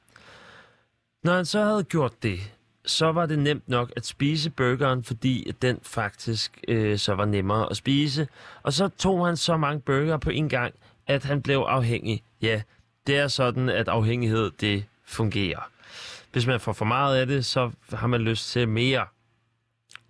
Når 1.22 1.32
han 1.32 1.44
så 1.44 1.64
havde 1.64 1.84
gjort 1.84 2.22
det, 2.22 2.38
så 2.86 3.12
var 3.12 3.26
det 3.26 3.38
nemt 3.38 3.68
nok 3.68 3.92
at 3.96 4.06
spise 4.06 4.50
burgeren, 4.50 5.04
fordi 5.04 5.52
den 5.62 5.78
faktisk 5.82 6.60
øh, 6.68 6.98
så 6.98 7.14
var 7.14 7.24
nemmere 7.24 7.70
at 7.70 7.76
spise. 7.76 8.28
Og 8.62 8.72
så 8.72 8.88
tog 8.88 9.26
han 9.26 9.36
så 9.36 9.56
mange 9.56 9.80
burger 9.80 10.16
på 10.16 10.30
en 10.30 10.48
gang, 10.48 10.74
at 11.06 11.24
han 11.24 11.42
blev 11.42 11.58
afhængig. 11.58 12.22
Ja, 12.42 12.62
det 13.06 13.16
er 13.16 13.28
sådan, 13.28 13.68
at 13.68 13.88
afhængighed 13.88 14.50
det 14.60 14.84
fungerer 15.08 15.70
hvis 16.32 16.46
man 16.46 16.60
får 16.60 16.72
for 16.72 16.84
meget 16.84 17.20
af 17.20 17.26
det, 17.26 17.44
så 17.44 17.70
har 17.92 18.06
man 18.06 18.20
lyst 18.20 18.50
til 18.50 18.68
mere. 18.68 19.06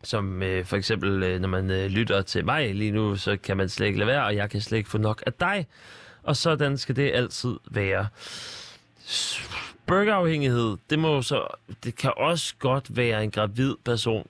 Som 0.03 0.43
øh, 0.43 0.65
for 0.65 0.77
eksempel, 0.77 1.23
øh, 1.23 1.41
når 1.41 1.49
man 1.49 1.71
øh, 1.71 1.87
lytter 1.87 2.23
til 2.23 2.45
mig 2.45 2.75
lige 2.75 2.91
nu, 2.91 3.17
så 3.17 3.37
kan 3.37 3.57
man 3.57 3.69
slet 3.69 3.87
ikke 3.87 3.99
lade 3.99 4.07
være, 4.07 4.25
og 4.25 4.37
jeg 4.37 4.51
kan 4.51 4.61
slet 4.61 4.79
ikke 4.79 4.91
få 4.91 4.99
nok 4.99 5.23
af 5.27 5.33
dig. 5.33 5.67
Og 6.23 6.37
sådan 6.37 6.79
skal 6.79 6.97
det 6.97 7.13
altid 7.15 7.57
være. 7.71 8.09
Burgerafhængighed, 9.87 10.77
det 10.91 10.99
må 10.99 11.23
så, 11.23 11.47
det 11.85 11.97
kan 11.97 12.13
også 12.17 12.55
godt 12.59 12.97
være 12.97 13.25
en 13.25 13.31
gravid 13.31 13.75
person, 13.85 14.29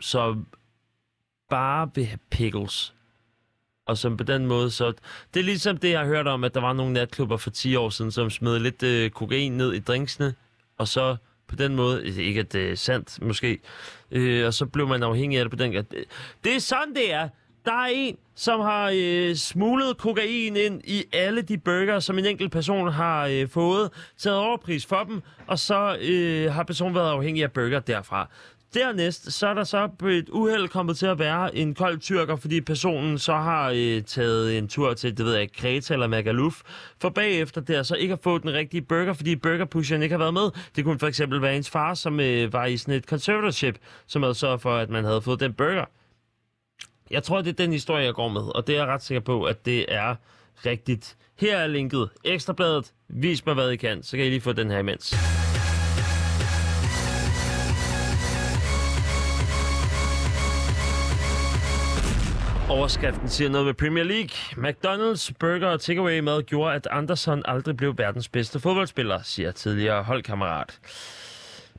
som 0.00 0.46
bare 1.50 1.90
vil 1.94 2.06
have 2.06 2.18
pickles. 2.30 2.94
Og 3.88 3.98
som 3.98 4.16
på 4.16 4.24
den 4.24 4.46
måde, 4.46 4.70
så... 4.70 4.92
Det 5.34 5.40
er 5.40 5.44
ligesom 5.44 5.76
det, 5.76 5.90
jeg 5.90 6.00
har 6.00 6.06
hørt 6.06 6.26
om, 6.26 6.44
at 6.44 6.54
der 6.54 6.60
var 6.60 6.72
nogle 6.72 6.92
natklubber 6.92 7.36
for 7.36 7.50
10 7.50 7.76
år 7.76 7.90
siden, 7.90 8.10
som 8.10 8.30
smed 8.30 8.58
lidt 8.58 8.82
øh, 8.82 9.10
kokain 9.10 9.52
ned 9.52 9.72
i 9.72 9.78
drinksene, 9.78 10.34
og 10.78 10.88
så 10.88 11.16
på 11.48 11.56
den 11.56 11.76
måde, 11.76 12.06
ikke 12.06 12.40
at 12.40 12.52
det 12.52 12.70
er 12.70 12.74
sandt 12.74 13.22
måske, 13.22 13.58
øh, 14.10 14.46
og 14.46 14.54
så 14.54 14.66
blev 14.66 14.88
man 14.88 15.02
afhængig 15.02 15.38
af 15.38 15.44
det 15.44 15.50
på 15.50 15.56
den 15.56 15.72
måde. 15.72 15.84
Det 16.44 16.56
er 16.56 16.60
sådan, 16.60 16.94
det 16.94 17.12
er. 17.12 17.28
der 17.64 17.72
er 17.72 17.88
en, 17.92 18.16
som 18.34 18.60
har 18.60 18.92
øh, 18.94 19.34
smuglet 19.34 19.98
kokain 19.98 20.56
ind 20.56 20.82
i 20.84 21.04
alle 21.12 21.42
de 21.42 21.58
burger, 21.58 22.00
som 22.00 22.18
en 22.18 22.26
enkelt 22.26 22.52
person 22.52 22.92
har 22.92 23.26
øh, 23.26 23.48
fået, 23.48 23.90
taget 24.18 24.38
overpris 24.38 24.86
for 24.86 25.04
dem, 25.04 25.22
og 25.46 25.58
så 25.58 25.96
øh, 26.00 26.52
har 26.52 26.62
personen 26.62 26.94
været 26.94 27.10
afhængig 27.10 27.42
af 27.42 27.52
burger 27.52 27.80
derfra. 27.80 28.28
Dernæst, 28.74 29.32
så 29.32 29.46
er 29.46 29.54
der 29.54 29.64
så 29.64 29.88
på 29.98 30.06
et 30.06 30.28
uheld 30.28 30.68
kommet 30.68 30.96
til 30.98 31.06
at 31.06 31.18
være 31.18 31.56
en 31.56 31.74
kold 31.74 31.98
tyrker, 31.98 32.36
fordi 32.36 32.60
personen 32.60 33.18
så 33.18 33.32
har 33.32 33.70
øh, 33.74 34.02
taget 34.02 34.58
en 34.58 34.68
tur 34.68 34.94
til, 34.94 35.18
det 35.18 35.26
ved 35.26 35.34
jeg 35.36 35.52
Kreta 35.52 35.94
eller 35.94 36.06
Magaluf, 36.06 36.60
for 37.00 37.08
bagefter 37.08 37.60
der 37.60 37.82
så 37.82 37.94
ikke 37.94 38.12
har 38.12 38.20
fået 38.22 38.42
den 38.42 38.52
rigtige 38.52 38.82
burger, 38.82 39.12
fordi 39.12 39.36
burgerpusheren 39.36 40.02
ikke 40.02 40.12
har 40.12 40.18
været 40.18 40.34
med. 40.34 40.50
Det 40.76 40.84
kunne 40.84 40.98
for 40.98 41.06
eksempel 41.06 41.42
være 41.42 41.56
ens 41.56 41.70
far, 41.70 41.94
som 41.94 42.20
øh, 42.20 42.52
var 42.52 42.66
i 42.66 42.76
sådan 42.76 42.94
et 42.94 43.04
conservatorship, 43.04 43.78
som 44.06 44.22
havde 44.22 44.34
sørget 44.34 44.60
for, 44.60 44.76
at 44.76 44.90
man 44.90 45.04
havde 45.04 45.22
fået 45.22 45.40
den 45.40 45.52
burger. 45.52 45.84
Jeg 47.10 47.22
tror, 47.22 47.42
det 47.42 47.48
er 47.48 47.64
den 47.64 47.72
historie, 47.72 48.04
jeg 48.04 48.14
går 48.14 48.28
med, 48.28 48.56
og 48.56 48.66
det 48.66 48.74
er 48.74 48.78
jeg 48.78 48.86
ret 48.86 49.02
sikker 49.02 49.20
på, 49.20 49.44
at 49.44 49.66
det 49.66 49.94
er 49.94 50.14
rigtigt. 50.66 51.16
Her 51.36 51.56
er 51.56 51.66
linket. 51.66 52.08
Ekstrabladet. 52.24 52.92
Vis 53.08 53.46
mig, 53.46 53.54
hvad 53.54 53.70
I 53.70 53.76
kan, 53.76 54.02
så 54.02 54.16
kan 54.16 54.26
I 54.26 54.28
lige 54.28 54.40
få 54.40 54.52
den 54.52 54.70
her 54.70 54.78
imens. 54.78 55.14
Overskriften 62.70 63.28
siger 63.28 63.50
noget 63.50 63.66
med 63.66 63.74
Premier 63.74 64.04
League. 64.04 64.30
McDonald's 64.56 65.32
burger 65.38 65.66
og 65.66 65.80
takeaway 65.80 66.18
mad 66.18 66.42
gjorde, 66.42 66.74
at 66.74 66.88
Anderson 66.90 67.42
aldrig 67.44 67.76
blev 67.76 67.98
verdens 67.98 68.28
bedste 68.28 68.60
fodboldspiller, 68.60 69.22
siger 69.22 69.52
tidligere 69.52 70.02
holdkammerat. 70.02 70.78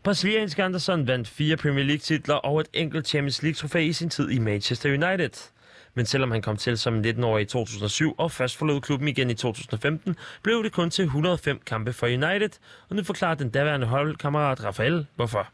Brasiliansk 0.04 0.60
Anderson 0.60 1.08
vandt 1.08 1.28
fire 1.28 1.58
Premier 1.58 1.86
League-titler 1.86 2.36
og 2.36 2.60
et 2.60 2.68
enkelt 2.74 3.08
Champions 3.08 3.44
League-trofæ 3.44 3.80
i 3.80 3.94
sin 3.94 4.10
tid 4.10 4.30
i 4.30 4.40
Manchester 4.40 4.90
United. 4.90 5.52
Men 5.94 6.06
selvom 6.06 6.32
han 6.32 6.42
kom 6.42 6.58
til 6.58 6.78
som 6.78 7.02
19-årig 7.02 7.42
i 7.42 7.46
2007 7.46 8.16
og 8.18 8.32
først 8.32 8.58
forlod 8.58 8.82
klubben 8.82 9.08
igen 9.08 9.30
i 9.30 9.34
2015, 9.34 10.16
blev 10.44 10.64
det 10.64 10.72
kun 10.72 10.90
til 10.90 11.04
105 11.04 11.62
kampe 11.66 11.94
for 11.94 12.08
United, 12.08 12.50
og 12.90 12.96
nu 12.96 13.04
forklarer 13.04 13.36
den 13.36 13.50
daværende 13.50 13.88
holdkammerat 13.88 14.64
Rafael, 14.64 15.06
hvorfor. 15.16 15.48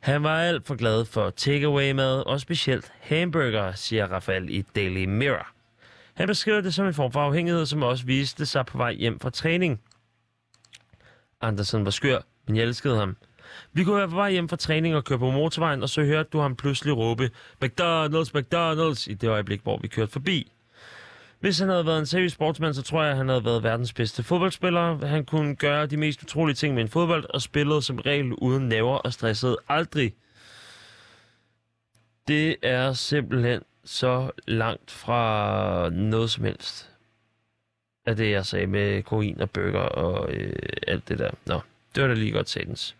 Han 0.00 0.22
var 0.22 0.40
alt 0.40 0.66
for 0.66 0.74
glad 0.74 1.04
for 1.04 1.30
takeaway-mad 1.30 2.26
og 2.26 2.40
specielt 2.40 2.92
hamburger, 3.00 3.72
siger 3.72 4.06
Rafael 4.06 4.50
i 4.50 4.62
Daily 4.62 5.04
Mirror. 5.04 5.46
Han 6.14 6.26
beskriver 6.26 6.60
det 6.60 6.74
som 6.74 6.86
en 6.86 6.94
form 6.94 7.12
for 7.12 7.20
afhængighed, 7.20 7.66
som 7.66 7.82
også 7.82 8.06
viste 8.06 8.46
sig 8.46 8.66
på 8.66 8.78
vej 8.78 8.92
hjem 8.92 9.20
fra 9.20 9.30
træning. 9.30 9.80
Andersen 11.40 11.84
var 11.84 11.90
skør, 11.90 12.18
men 12.46 12.56
jeg 12.56 12.64
elskede 12.64 12.96
ham. 12.96 13.16
Vi 13.72 13.84
kunne 13.84 13.96
være 13.96 14.08
på 14.08 14.14
vej 14.14 14.30
hjem 14.30 14.48
fra 14.48 14.56
træning 14.56 14.96
og 14.96 15.04
køre 15.04 15.18
på 15.18 15.30
motorvejen, 15.30 15.82
og 15.82 15.88
så 15.88 16.04
hørte 16.04 16.28
du 16.32 16.38
ham 16.38 16.56
pludselig 16.56 16.96
råbe, 16.96 17.30
McDonald's, 17.64 18.30
McDonald's, 18.34 19.10
i 19.10 19.14
det 19.14 19.28
øjeblik, 19.28 19.62
hvor 19.62 19.78
vi 19.78 19.88
kørte 19.88 20.12
forbi. 20.12 20.52
Hvis 21.40 21.58
han 21.58 21.68
havde 21.68 21.86
været 21.86 21.98
en 21.98 22.06
seriøs 22.06 22.32
sportsmand, 22.32 22.74
så 22.74 22.82
tror 22.82 23.02
jeg, 23.02 23.10
at 23.10 23.16
han 23.16 23.28
havde 23.28 23.44
været 23.44 23.62
verdens 23.62 23.92
bedste 23.92 24.22
fodboldspiller. 24.22 25.06
Han 25.06 25.24
kunne 25.24 25.56
gøre 25.56 25.86
de 25.86 25.96
mest 25.96 26.22
utrolige 26.22 26.54
ting 26.54 26.74
med 26.74 26.82
en 26.82 26.88
fodbold, 26.88 27.24
og 27.34 27.42
spillede 27.42 27.82
som 27.82 27.98
regel 27.98 28.32
uden 28.32 28.68
næver 28.68 28.96
og 28.96 29.12
stressede 29.12 29.56
aldrig. 29.68 30.14
Det 32.28 32.56
er 32.62 32.92
simpelthen 32.92 33.60
så 33.84 34.30
langt 34.46 34.90
fra 34.90 35.90
noget 35.90 36.30
som 36.30 36.44
helst 36.44 36.90
af 38.06 38.16
det, 38.16 38.30
jeg 38.30 38.46
sagde 38.46 38.66
med 38.66 39.02
koin 39.02 39.40
og 39.40 39.50
bøger 39.50 39.80
og 39.80 40.32
øh, 40.32 40.52
alt 40.86 41.08
det 41.08 41.18
der. 41.18 41.30
Nå, 41.46 41.60
det 41.94 42.02
var 42.02 42.08
da 42.08 42.14
lige 42.14 42.32
godt 42.32 42.48
satans. 42.48 42.96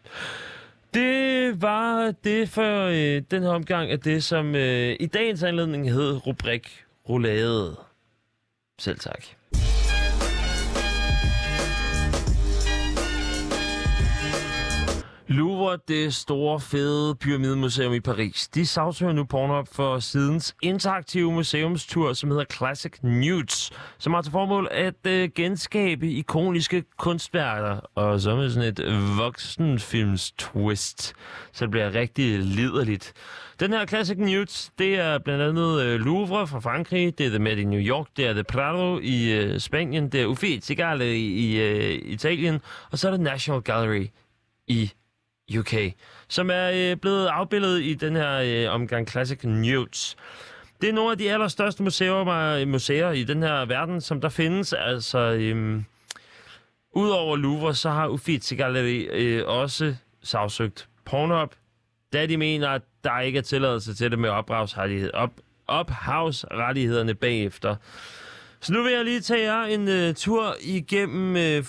Det 0.95 1.63
var 1.63 2.15
det 2.25 2.49
for 2.49 2.85
øh, 2.85 3.23
den 3.31 3.43
her 3.43 3.51
omgang 3.51 3.91
af 3.91 4.01
det, 4.01 4.25
som 4.25 4.55
øh, 4.55 4.97
i 5.01 5.07
dagens 5.07 5.43
anledning 5.43 5.93
hed 5.93 6.27
rubrik 6.27 6.85
Roulade. 7.09 7.77
Selv 8.81 8.99
tak. 8.99 9.40
Louvre, 15.31 15.79
det 15.89 16.15
store, 16.15 16.61
fede 16.61 17.15
pyramidemuseum 17.15 17.93
i 17.93 18.01
Paris, 18.01 18.49
de 18.49 18.67
sagsøger 18.67 19.13
nu 19.13 19.25
Pornhub 19.25 19.69
for 19.73 19.99
sidens 19.99 20.55
interaktive 20.63 21.33
museumstur, 21.33 22.13
som 22.13 22.31
hedder 22.31 22.45
Classic 22.45 22.93
Nudes, 23.03 23.71
som 23.99 24.15
har 24.15 24.23
til 24.23 24.33
formål 24.33 24.69
at 24.71 25.07
øh, 25.07 25.29
genskabe 25.35 26.11
ikoniske 26.11 26.85
kunstværker, 26.97 27.81
og 27.95 28.21
så 28.21 28.37
med 28.37 28.51
sådan 28.51 28.69
et 28.69 28.81
voksenfilms 29.19 30.33
twist, 30.33 31.15
så 31.53 31.65
det 31.65 31.71
bliver 31.71 31.95
rigtig 31.95 32.39
liderligt. 32.39 33.13
Den 33.61 33.73
her 33.73 33.87
Classic 33.87 34.19
Nudes, 34.19 34.73
det 34.79 34.99
er 34.99 35.19
blandt 35.19 35.43
andet 35.43 35.83
øh, 35.83 36.01
Louvre 36.01 36.47
fra 36.47 36.61
Frankrig, 36.61 37.19
det 37.19 37.27
er 37.27 37.31
The 37.31 37.39
Met 37.39 37.59
i 37.59 37.65
New 37.65 37.81
York, 37.81 38.07
det 38.17 38.27
er 38.27 38.33
The 38.33 38.45
Prado 38.45 38.99
i 39.03 39.33
øh, 39.33 39.61
Spanien, 39.61 40.09
det 40.09 40.23
er 40.23 40.27
Uffizi 40.27 40.75
Gallery 40.75 41.15
i, 41.15 41.53
i 41.53 41.61
øh, 41.61 41.99
Italien, 42.05 42.61
og 42.91 42.99
så 42.99 43.09
er 43.09 43.13
det 43.13 43.21
National 43.21 43.63
Gallery 43.63 44.07
i 44.67 44.93
UK, 45.59 45.75
som 46.29 46.51
er 46.51 46.71
øh, 46.75 46.97
blevet 46.97 47.27
afbildet 47.27 47.83
i 47.83 47.95
den 47.95 48.17
her 48.17 48.41
øh, 48.45 48.75
omgang 48.75 49.09
Classic 49.09 49.45
News. 49.45 50.17
Det 50.81 50.89
er 50.89 50.93
nogle 50.93 51.11
af 51.11 51.19
de 51.19 51.33
allerstørste 51.33 51.83
museer, 51.83 52.29
øh, 52.29 52.69
museer 52.69 53.11
i 53.11 53.25
den 53.25 53.43
her 53.43 53.65
verden, 53.65 54.01
som 54.01 54.21
der 54.21 54.29
findes. 54.29 54.73
Altså, 54.73 55.19
øhm, 55.19 55.85
udover 56.93 57.37
Louvre, 57.37 57.75
så 57.75 57.91
har 57.91 58.09
Uffizi 58.09 58.55
Galleri 58.55 59.05
øh, 59.05 59.49
også 59.49 59.95
sagsøgt 60.23 60.89
Pornhub, 61.05 61.55
da 62.13 62.27
de 62.27 62.37
mener, 62.37 62.69
at 62.69 62.83
der 63.05 63.21
ikke 63.21 63.39
er 63.39 63.43
tilladelse 63.43 63.95
til 63.95 64.11
det 64.11 64.19
med 64.19 64.31
ophavsrettighed, 64.31 65.11
op, 65.15 65.31
ophavsrettighederne 65.67 67.15
bagefter. 67.15 67.77
Så 68.63 68.73
nu 68.73 68.83
vil 68.83 68.93
jeg 68.93 69.05
lige 69.05 69.21
tage 69.21 69.53
jer 69.53 69.63
en 69.63 70.09
uh, 70.09 70.15
tur 70.15 70.57
igennem, 70.61 71.35
uh, 71.59 71.65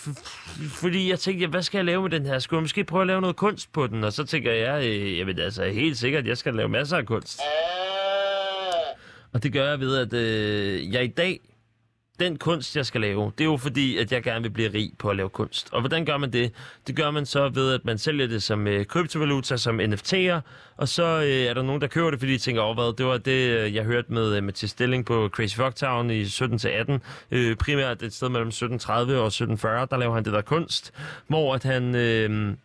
fordi 0.69 1.09
jeg 1.09 1.19
tænkte, 1.19 1.41
ja, 1.41 1.47
hvad 1.47 1.61
skal 1.61 1.77
jeg 1.77 1.85
lave 1.85 2.01
med 2.01 2.09
den 2.09 2.25
her? 2.25 2.39
Skulle 2.39 2.57
jeg 2.57 2.63
måske 2.63 2.83
prøve 2.83 3.01
at 3.01 3.07
lave 3.07 3.21
noget 3.21 3.35
kunst 3.35 3.73
på 3.73 3.87
den? 3.87 4.03
Og 4.03 4.13
så 4.13 4.23
tænker 4.23 4.51
jeg, 4.51 4.85
øh, 4.85 5.01
uh, 5.01 5.17
jeg 5.17 5.27
ved 5.27 5.39
altså 5.39 5.63
helt 5.63 5.97
sikkert, 5.97 6.27
jeg 6.27 6.37
skal 6.37 6.53
lave 6.53 6.69
masser 6.69 6.97
af 6.97 7.05
kunst. 7.05 7.39
Og 9.33 9.43
det 9.43 9.53
gør 9.53 9.69
jeg 9.69 9.79
ved, 9.79 9.97
at 9.97 10.13
øh, 10.13 10.93
jeg 10.93 11.03
i 11.03 11.07
dag 11.07 11.39
den 12.21 12.37
kunst, 12.37 12.75
jeg 12.75 12.85
skal 12.85 13.01
lave, 13.01 13.31
det 13.37 13.43
er 13.43 13.49
jo 13.49 13.57
fordi, 13.57 13.97
at 13.97 14.11
jeg 14.11 14.23
gerne 14.23 14.41
vil 14.41 14.49
blive 14.49 14.73
rig 14.73 14.91
på 14.99 15.09
at 15.09 15.15
lave 15.15 15.29
kunst. 15.29 15.73
Og 15.73 15.79
hvordan 15.79 16.05
gør 16.05 16.17
man 16.17 16.33
det? 16.33 16.51
Det 16.87 16.95
gør 16.95 17.11
man 17.11 17.25
så 17.25 17.49
ved, 17.49 17.73
at 17.73 17.85
man 17.85 17.97
sælger 17.97 18.27
det 18.27 18.43
som 18.43 18.67
øh, 18.67 18.85
kryptovaluta, 18.85 19.57
som 19.57 19.79
NFT'er, 19.79 20.39
og 20.77 20.87
så 20.87 21.03
øh, 21.03 21.49
er 21.49 21.53
der 21.53 21.61
nogen, 21.61 21.81
der 21.81 21.87
køber 21.87 22.11
det, 22.11 22.19
fordi 22.19 22.33
de 22.33 22.37
tænker, 22.37 22.61
oh, 22.61 22.75
hvad, 22.75 22.97
det 22.97 23.05
var 23.05 23.17
det, 23.17 23.49
øh, 23.49 23.75
jeg 23.75 23.83
hørte 23.83 24.13
med 24.13 24.35
øh, 24.35 24.43
Mathias 24.43 24.71
Stilling 24.71 25.05
på 25.05 25.29
Crazy 25.33 25.57
Town 25.75 26.11
i 26.11 26.23
17-18. 26.23 26.99
Øh, 27.31 27.55
primært 27.55 28.03
et 28.03 28.13
sted 28.13 28.29
mellem 28.29 28.47
1730 28.47 29.19
og 29.19 29.27
1740, 29.27 29.87
der 29.91 29.97
laver 29.97 30.15
han 30.15 30.25
det 30.25 30.33
der 30.33 30.41
kunst, 30.41 30.93
hvor 31.27 31.55
at 31.55 31.63
han... 31.63 31.95
Øh, 31.95 32.55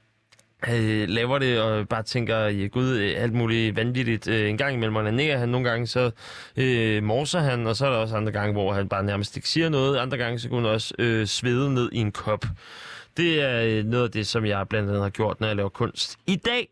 øh, 0.69 1.09
laver 1.09 1.39
det 1.39 1.61
og 1.61 1.89
bare 1.89 2.03
tænker, 2.03 2.39
ja, 2.39 2.67
gud, 2.67 2.97
øh, 2.97 3.15
alt 3.17 3.33
muligt 3.33 3.77
vanvittigt. 3.77 4.29
Øh, 4.29 4.51
en 4.51 4.57
gang 4.57 4.75
imellem 4.75 4.97
onanerer 4.97 5.39
han, 5.39 5.49
nogle 5.49 5.69
gange 5.71 5.87
så 5.87 6.11
øh, 6.57 7.03
morser 7.03 7.41
han, 7.41 7.67
og 7.67 7.77
så 7.77 7.87
er 7.87 7.91
der 7.91 7.97
også 7.97 8.17
andre 8.17 8.33
gange, 8.33 8.53
hvor 8.53 8.73
han 8.73 8.89
bare 8.89 9.05
nærmest 9.05 9.37
ikke 9.37 9.49
siger 9.49 9.69
noget. 9.69 9.99
Andre 9.99 10.17
gange 10.19 10.39
så 10.39 10.49
kunne 10.49 10.63
han 10.63 10.71
også 10.71 10.95
øh, 10.99 11.27
svede 11.27 11.75
ned 11.75 11.93
i 11.93 11.99
en 11.99 12.13
kop. 12.13 12.45
Det 13.17 13.43
er 13.43 13.63
øh, 13.63 13.85
noget 13.85 14.05
af 14.05 14.11
det, 14.11 14.27
som 14.27 14.47
jeg 14.47 14.69
blandt 14.69 14.89
andet 14.89 15.03
har 15.03 15.11
gjort, 15.11 15.41
når 15.41 15.47
jeg 15.47 15.57
laver 15.57 15.69
kunst. 15.69 16.17
I 16.27 16.37
dag, 16.37 16.69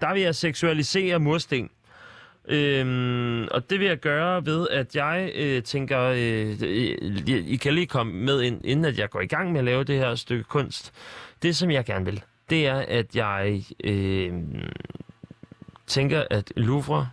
der 0.00 0.12
vil 0.12 0.22
jeg 0.22 0.34
seksualisere 0.34 1.18
mursten. 1.18 1.70
Øhm, 2.48 3.44
og 3.50 3.70
det 3.70 3.80
vil 3.80 3.86
jeg 3.86 3.98
gøre 3.98 4.46
ved, 4.46 4.68
at 4.70 4.96
jeg 4.96 5.32
øh, 5.34 5.62
tænker, 5.62 6.00
øh, 6.00 6.62
I, 6.62 7.44
I 7.46 7.56
kan 7.56 7.74
lige 7.74 7.86
komme 7.86 8.12
med 8.12 8.42
ind, 8.42 8.60
inden 8.64 8.84
at 8.84 8.98
jeg 8.98 9.10
går 9.10 9.20
i 9.20 9.26
gang 9.26 9.52
med 9.52 9.58
at 9.58 9.64
lave 9.64 9.84
det 9.84 9.98
her 9.98 10.14
stykke 10.14 10.44
kunst. 10.44 10.92
Det, 11.42 11.56
som 11.56 11.70
jeg 11.70 11.84
gerne 11.84 12.04
vil, 12.04 12.22
det 12.50 12.66
er, 12.66 12.84
at 12.88 13.16
jeg 13.16 13.64
øh, 13.84 14.32
tænker, 15.86 16.24
at 16.30 16.52
Louvre 16.56 17.08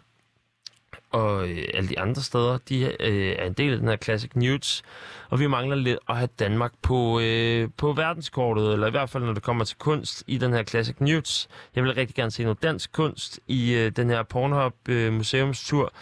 og 1.14 1.50
øh, 1.50 1.68
alle 1.74 1.90
de 1.90 2.00
andre 2.00 2.22
steder, 2.22 2.58
de 2.70 2.96
øh, 3.00 3.36
er 3.40 3.46
en 3.46 3.54
del 3.54 3.74
af 3.74 3.80
den 3.80 3.88
her 3.88 3.98
Classic 3.98 4.32
News, 4.36 4.84
og 5.30 5.40
vi 5.40 5.48
mangler 5.48 5.76
lidt 5.76 6.00
at 6.10 6.18
have 6.18 6.30
Danmark 6.40 6.72
på, 6.82 7.20
øh, 7.20 7.70
på 7.78 7.94
verdenskortet, 7.94 8.74
eller 8.74 8.88
i 8.88 8.92
hvert 8.92 9.10
fald 9.10 9.24
når 9.24 9.34
det 9.34 9.44
kommer 9.44 9.66
til 9.66 9.78
kunst 9.78 10.24
i 10.28 10.38
den 10.38 10.54
her 10.54 10.64
Classic 10.64 10.96
News. 11.00 11.48
Jeg 11.76 11.84
vil 11.84 11.94
rigtig 11.94 12.16
gerne 12.16 12.32
se 12.32 12.44
noget 12.44 12.64
dansk 12.64 12.92
kunst 12.92 13.40
i 13.48 13.74
øh, 13.74 13.92
den 13.92 14.10
her 14.10 14.24
Pornhub 14.24 14.90
øh, 14.90 15.14
museumstur. 15.14 15.94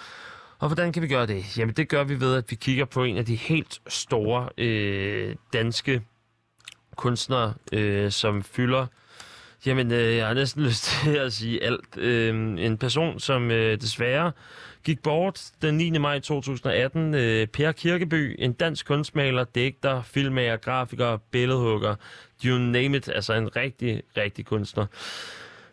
Og 0.59 0.67
hvordan 0.67 0.93
kan 0.93 1.03
vi 1.03 1.07
gøre 1.07 1.27
det? 1.27 1.57
Jamen 1.57 1.75
det 1.75 1.89
gør 1.89 2.03
vi 2.03 2.19
ved, 2.19 2.35
at 2.35 2.43
vi 2.49 2.55
kigger 2.55 2.85
på 2.85 3.03
en 3.03 3.17
af 3.17 3.25
de 3.25 3.35
helt 3.35 3.81
store 3.87 4.49
øh, 4.57 5.35
danske 5.53 6.01
kunstnere, 6.95 7.53
øh, 7.73 8.11
som 8.11 8.43
fylder 8.43 8.87
Jamen, 9.65 9.91
øh, 9.91 10.15
jeg 10.15 10.27
har 10.27 10.33
næsten 10.33 10.63
lyst 10.67 10.83
til 10.83 11.15
at 11.15 11.33
sige 11.33 11.63
alt. 11.63 11.97
Øh, 11.97 12.35
en 12.65 12.77
person, 12.77 13.19
som 13.19 13.51
øh, 13.51 13.81
desværre 13.81 14.31
gik 14.83 15.03
bort 15.03 15.41
den 15.61 15.77
9. 15.77 15.97
maj 15.97 16.19
2018. 16.19 17.13
Øh, 17.13 17.47
per 17.47 17.71
Kirkeby, 17.71 18.35
en 18.39 18.53
dansk 18.53 18.85
kunstmaler, 18.85 19.43
digter, 19.43 20.01
filmmager, 20.01 20.57
grafiker, 20.57 21.17
billedhugger, 21.31 21.95
you 22.45 22.57
name 22.57 22.97
it. 22.97 23.09
Altså 23.15 23.33
en 23.33 23.55
rigtig, 23.55 24.01
rigtig 24.17 24.45
kunstner. 24.45 24.85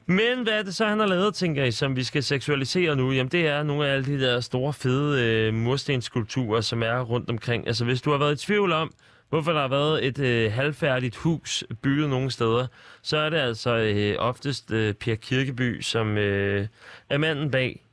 Men 0.06 0.42
hvad 0.42 0.52
er 0.52 0.62
det 0.62 0.74
så, 0.74 0.86
han 0.86 0.98
har 0.98 1.06
lavet, 1.06 1.34
tænker 1.34 1.64
I, 1.64 1.70
som 1.70 1.96
vi 1.96 2.04
skal 2.04 2.22
seksualisere 2.22 2.96
nu? 2.96 3.12
Jamen, 3.12 3.30
det 3.32 3.46
er 3.46 3.62
nogle 3.62 3.86
af 3.86 3.92
alle 3.92 4.06
de 4.06 4.20
der 4.20 4.40
store, 4.40 4.72
fede 4.72 5.24
øh, 5.24 5.54
murstenskulpturer, 5.54 6.60
som 6.60 6.82
er 6.82 7.00
rundt 7.00 7.30
omkring. 7.30 7.66
Altså, 7.66 7.84
hvis 7.84 8.02
du 8.02 8.10
har 8.10 8.18
været 8.18 8.42
i 8.42 8.46
tvivl 8.46 8.72
om, 8.72 8.92
hvorfor 9.28 9.52
der 9.52 9.60
har 9.60 9.68
været 9.68 10.06
et 10.06 10.18
øh, 10.18 10.52
halvfærdigt 10.52 11.16
hus 11.16 11.64
bygget 11.82 12.10
nogle 12.10 12.30
steder, 12.30 12.66
så 13.02 13.16
er 13.16 13.30
det 13.30 13.36
altså 13.36 13.76
øh, 13.76 14.16
oftest 14.18 14.70
øh, 14.70 14.94
Per 14.94 15.14
Kirkeby, 15.14 15.80
som 15.80 16.18
øh, 16.18 16.66
er 17.08 17.18
manden 17.18 17.50
bag 17.50 17.84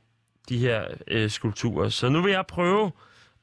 de 0.48 0.58
her 0.58 0.84
øh, 1.08 1.30
skulpturer. 1.30 1.88
Så 1.88 2.08
nu 2.08 2.22
vil 2.22 2.32
jeg 2.32 2.46
prøve 2.46 2.90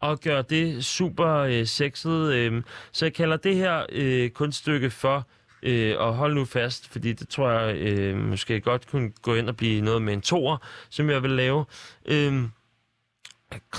at 0.04 0.22
gøre 0.22 0.42
det 0.42 0.86
super 0.86 1.38
øh, 1.38 1.66
sexet. 1.66 2.34
Øh, 2.34 2.64
så 2.92 3.06
jeg 3.06 3.14
kalder 3.14 3.38
det 3.38 3.56
her 3.56 3.86
øh, 3.90 4.30
kunststykke 4.30 4.90
for 4.90 5.28
Øh, 5.66 5.96
og 6.00 6.16
hold 6.16 6.34
nu 6.34 6.46
fast, 6.46 6.88
fordi 6.88 7.14
det 7.14 7.30
tror 7.30 7.50
jeg 7.52 7.76
øh, 7.76 8.18
måske 8.18 8.62
godt 8.62 8.88
kunne 8.88 9.12
gå 9.22 9.36
ind 9.36 9.50
og 9.50 9.58
blive 9.58 9.82
noget 9.82 10.02
med 10.02 10.14
en 10.14 10.22
toer, 10.22 10.58
som 10.90 11.10
jeg 11.10 11.24
vil 11.24 11.32
lave. 11.32 11.66
Øh, 12.06 12.44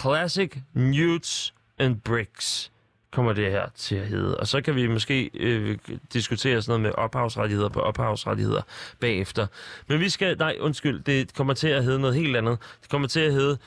Classic 0.01 0.57
Nudes 0.75 1.55
and 1.79 2.01
Bricks 2.01 2.73
kommer 3.15 3.33
det 3.33 3.51
her 3.51 3.69
til 3.75 3.97
at 3.97 4.07
hedde. 4.07 4.37
Og 4.37 4.47
så 4.47 4.61
kan 4.61 4.75
vi 4.75 4.87
måske 4.87 5.31
øh, 5.35 5.79
diskutere 6.13 6.63
sådan 6.63 6.81
noget 6.81 6.83
med 6.83 7.05
ophavsrettigheder 7.05 7.69
på 7.69 7.81
ophavsrettigheder 7.81 8.63
bagefter. 9.01 9.47
Men 9.89 10.01
vi 10.01 10.09
skal, 10.09 10.39
nej 10.39 10.57
undskyld, 10.61 11.03
det 11.03 11.35
kommer 11.35 11.55
til 11.55 11.69
at 11.69 11.85
hedde 11.85 11.99
noget 11.99 12.17
helt 12.17 12.37
andet. 12.37 12.59
Det 12.83 12.91
kommer 12.91 13.09
til 13.09 13.21
at 13.21 13.33
hedde 13.33 13.59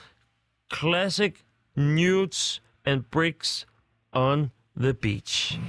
Classic 0.75 1.33
Nudes 1.75 2.61
and 2.85 3.03
Bricks 3.11 3.67
on 4.11 4.51
the 4.81 4.93
Beach. 4.93 5.59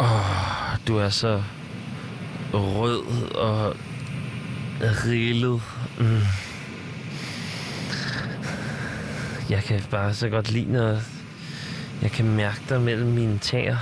Åh, 0.00 0.12
oh, 0.12 0.78
du 0.88 0.96
er 0.96 1.08
så 1.08 1.42
rød 2.52 3.34
og 3.34 3.76
rillet. 4.80 5.62
Mm. 5.98 6.20
Jeg 9.50 9.62
kan 9.62 9.82
bare 9.90 10.14
så 10.14 10.28
godt 10.28 10.50
lide, 10.50 10.72
når 10.72 10.98
jeg 12.02 12.10
kan 12.10 12.24
mærke 12.36 12.60
dig 12.68 12.80
mellem 12.80 13.08
mine 13.08 13.38
tæer. 13.38 13.76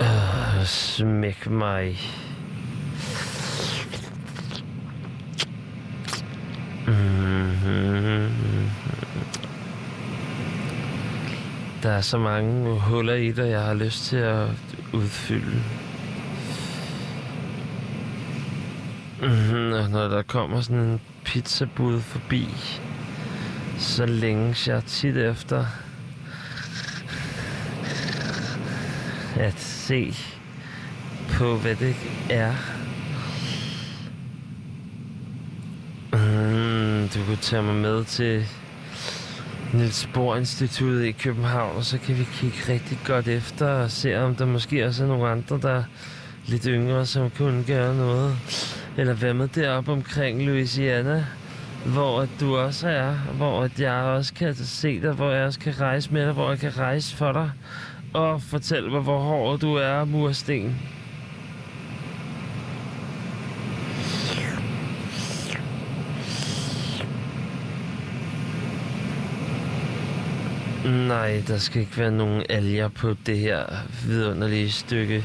Øh, 0.00 0.66
smæk 0.66 1.50
mig. 1.50 1.98
Mm-hmm. 6.86 8.30
Der 11.82 11.90
er 11.90 12.00
så 12.00 12.18
mange 12.18 12.80
huller 12.80 13.14
i 13.14 13.32
dig, 13.32 13.50
jeg 13.50 13.62
har 13.62 13.74
lyst 13.74 14.04
til 14.04 14.16
at 14.16 14.48
udfylde. 14.92 15.62
Mm-hmm, 19.22 19.90
når 19.90 20.08
der 20.08 20.22
kommer 20.22 20.60
sådan 20.60 20.82
en 20.82 21.00
pizzabud 21.24 22.00
forbi, 22.00 22.48
så 23.78 24.06
længes 24.06 24.68
jeg 24.68 24.84
tit 24.84 25.16
efter 25.16 25.64
at 29.36 29.60
se 29.60 30.14
på, 31.30 31.56
hvad 31.56 31.74
det 31.74 31.96
er. 32.30 32.54
Mm, 36.12 37.08
du 37.08 37.24
kunne 37.24 37.36
tage 37.36 37.62
mig 37.62 37.74
med 37.74 38.04
til 38.04 38.46
Niels 39.72 40.08
Bohr 40.14 40.36
Instituttet 40.36 41.04
i 41.04 41.12
København, 41.12 41.76
og 41.76 41.84
så 41.84 41.98
kan 41.98 42.18
vi 42.18 42.26
kigge 42.32 42.72
rigtig 42.72 42.98
godt 43.06 43.28
efter 43.28 43.66
og 43.66 43.90
se, 43.90 44.20
om 44.20 44.34
der 44.34 44.46
måske 44.46 44.86
også 44.86 45.04
er 45.04 45.08
nogle 45.08 45.28
andre, 45.28 45.58
der 45.62 45.84
lidt 46.46 46.64
yngre, 46.64 47.06
som 47.06 47.30
kunne 47.30 47.64
gøre 47.64 47.96
noget. 47.96 48.36
Eller 48.96 49.14
hvad 49.14 49.34
med 49.34 49.48
deroppe 49.48 49.92
omkring 49.92 50.42
Louisiana, 50.42 51.26
hvor 51.86 52.26
du 52.40 52.56
også 52.56 52.88
er, 52.88 53.14
hvor 53.14 53.68
jeg 53.78 53.92
også 53.92 54.34
kan 54.34 54.54
se 54.54 55.00
dig, 55.00 55.12
hvor 55.12 55.30
jeg 55.30 55.46
også 55.46 55.60
kan 55.60 55.80
rejse 55.80 56.12
med 56.12 56.26
dig, 56.26 56.32
hvor 56.32 56.50
jeg 56.50 56.58
kan 56.58 56.78
rejse 56.78 57.16
for 57.16 57.32
dig 57.32 57.50
og 58.14 58.42
fortælle 58.42 58.90
mig, 58.90 59.00
hvor 59.00 59.18
hård 59.18 59.58
du 59.58 59.74
er, 59.74 60.04
mursten. 60.04 60.80
Nej, 70.84 71.42
der 71.46 71.58
skal 71.58 71.80
ikke 71.80 71.98
være 71.98 72.10
nogen 72.10 72.42
alger 72.48 72.88
på 72.88 73.14
det 73.26 73.38
her 73.38 73.64
vidunderlige 74.06 74.70
stykke 74.70 75.24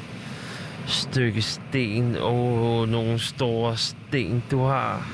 stykke 0.87 1.41
sten. 1.41 2.15
Åh, 2.17 2.81
oh, 2.81 2.89
nogle 2.89 3.19
store 3.19 3.77
sten, 3.77 4.43
du 4.51 4.59
har. 4.59 5.07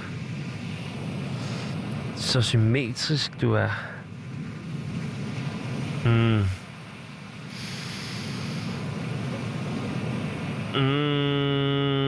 Så 2.16 2.42
symmetrisk 2.42 3.42
du 3.42 3.54
er. 3.54 3.70
Mm. 6.06 6.44
Mm. 10.76 12.03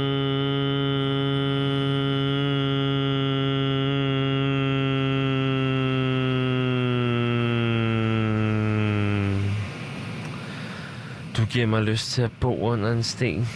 Giver 11.46 11.66
mig 11.66 11.84
lyst 11.84 12.12
til 12.12 12.22
at 12.22 12.32
bo 12.40 12.60
under 12.60 12.92
en 12.92 13.04
sten. 13.04 13.48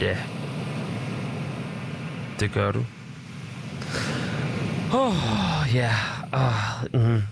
Ja. 0.00 0.16
Det 2.40 2.52
gør 2.52 2.72
du. 2.72 2.84
Åh, 4.94 5.06
oh, 5.06 5.74
ja. 5.74 5.90
Oh, 6.32 7.00
mm. 7.00 7.22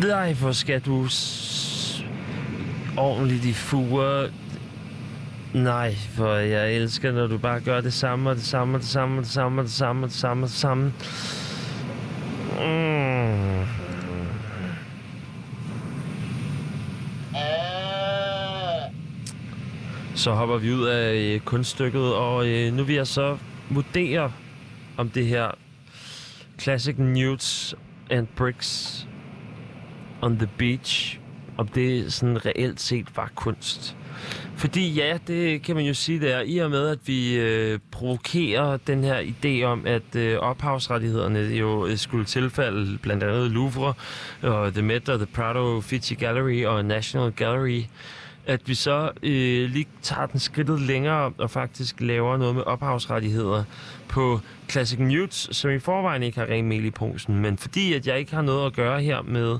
Nej, 0.00 0.32
hvor 0.32 0.52
skal 0.52 0.80
du 0.80 1.08
ordentligt 3.00 3.44
i 3.44 3.52
fuger. 3.52 4.28
Nej, 5.54 5.94
for 5.94 6.34
jeg 6.34 6.74
elsker, 6.74 7.12
når 7.12 7.26
du 7.26 7.38
bare 7.38 7.60
gør 7.60 7.80
det 7.80 7.92
samme, 7.92 8.30
og 8.30 8.36
det 8.36 8.44
samme, 8.44 8.76
og 8.76 8.80
det 8.80 8.88
samme, 8.88 9.18
og 9.18 9.22
det 9.22 9.30
samme, 9.30 9.60
og 9.60 9.64
det 9.64 9.72
samme, 9.72 10.02
og 10.02 10.08
det 10.08 10.16
samme, 10.16 10.42
og 10.44 10.48
det 10.48 10.56
samme. 10.56 10.92
Mm. 12.60 13.66
Så 20.14 20.32
hopper 20.32 20.58
vi 20.58 20.72
ud 20.72 20.86
af 20.86 21.14
øh, 21.14 21.40
kunststykket, 21.40 22.14
og 22.14 22.48
øh, 22.48 22.72
nu 22.72 22.84
vil 22.84 22.94
jeg 22.94 23.06
så 23.06 23.38
vurdere, 23.70 24.32
om 24.96 25.10
det 25.10 25.26
her 25.26 25.50
Classic 26.58 26.94
Nudes 26.98 27.74
and 28.10 28.26
Bricks 28.26 29.06
on 30.22 30.36
the 30.36 30.48
Beach 30.58 31.19
om 31.60 31.68
det 31.68 32.12
sådan 32.12 32.46
reelt 32.46 32.80
set 32.80 33.16
var 33.16 33.30
kunst. 33.34 33.96
Fordi 34.56 34.92
ja, 34.92 35.18
det 35.26 35.62
kan 35.62 35.76
man 35.76 35.84
jo 35.84 35.94
sige, 35.94 36.20
det 36.20 36.32
er 36.32 36.40
i 36.40 36.58
og 36.58 36.70
med, 36.70 36.88
at 36.88 36.98
vi 37.06 37.36
øh, 37.38 37.78
provokerer 37.90 38.76
den 38.76 39.04
her 39.04 39.20
idé 39.20 39.64
om, 39.64 39.86
at 39.86 40.16
øh, 40.16 40.38
ophavsrettighederne 40.38 41.38
jo 41.38 41.86
øh, 41.86 41.96
skulle 41.96 42.24
tilfalde 42.24 42.98
blandt 42.98 43.22
andet 43.22 43.50
Louvre, 43.50 43.94
og 44.42 44.72
The 44.72 44.82
Met 44.82 45.08
og 45.08 45.18
The 45.18 45.26
Prado 45.26 45.76
Uffizi 45.76 46.14
Gallery 46.14 46.64
og 46.64 46.84
National 46.84 47.32
Gallery, 47.32 47.82
at 48.46 48.60
vi 48.66 48.74
så 48.74 49.10
øh, 49.22 49.70
lige 49.70 49.86
tager 50.02 50.26
den 50.26 50.40
skridtet 50.40 50.80
længere 50.80 51.32
og 51.38 51.50
faktisk 51.50 52.00
laver 52.00 52.36
noget 52.36 52.54
med 52.54 52.62
ophavsrettigheder 52.62 53.64
på 54.08 54.40
Classic 54.70 54.98
Mutes, 54.98 55.48
som 55.52 55.70
i 55.70 55.78
forvejen 55.78 56.22
ikke 56.22 56.38
har 56.38 56.46
ren 56.46 56.68
mel 56.68 56.84
i 56.84 56.90
posen, 56.90 57.38
men 57.38 57.58
fordi 57.58 57.92
at 57.92 58.06
jeg 58.06 58.18
ikke 58.18 58.34
har 58.34 58.42
noget 58.42 58.66
at 58.66 58.72
gøre 58.72 59.02
her 59.02 59.22
med 59.22 59.58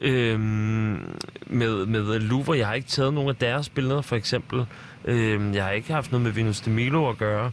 Øhm, 0.00 1.18
med, 1.46 1.86
med 1.86 2.18
Louvre. 2.18 2.58
Jeg 2.58 2.66
har 2.66 2.74
ikke 2.74 2.88
taget 2.88 3.14
nogen 3.14 3.28
af 3.30 3.36
deres 3.36 3.68
billeder, 3.68 4.00
for 4.02 4.16
eksempel. 4.16 4.66
Øhm, 5.04 5.54
jeg 5.54 5.64
har 5.64 5.70
ikke 5.70 5.92
haft 5.92 6.12
noget 6.12 6.24
med 6.24 6.32
Venus 6.32 6.60
de 6.60 6.70
Milo 6.70 7.08
at 7.08 7.18
gøre. 7.18 7.52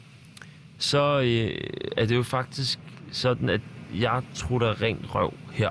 Så 0.77 1.19
øh, 1.19 1.57
er 1.97 2.05
det 2.05 2.15
jo 2.15 2.23
faktisk 2.23 2.79
sådan, 3.11 3.49
at 3.49 3.61
jeg 3.95 4.21
tror, 4.33 4.59
der 4.59 4.67
er 4.69 4.81
rent 4.81 5.15
røv 5.15 5.33
her. 5.53 5.69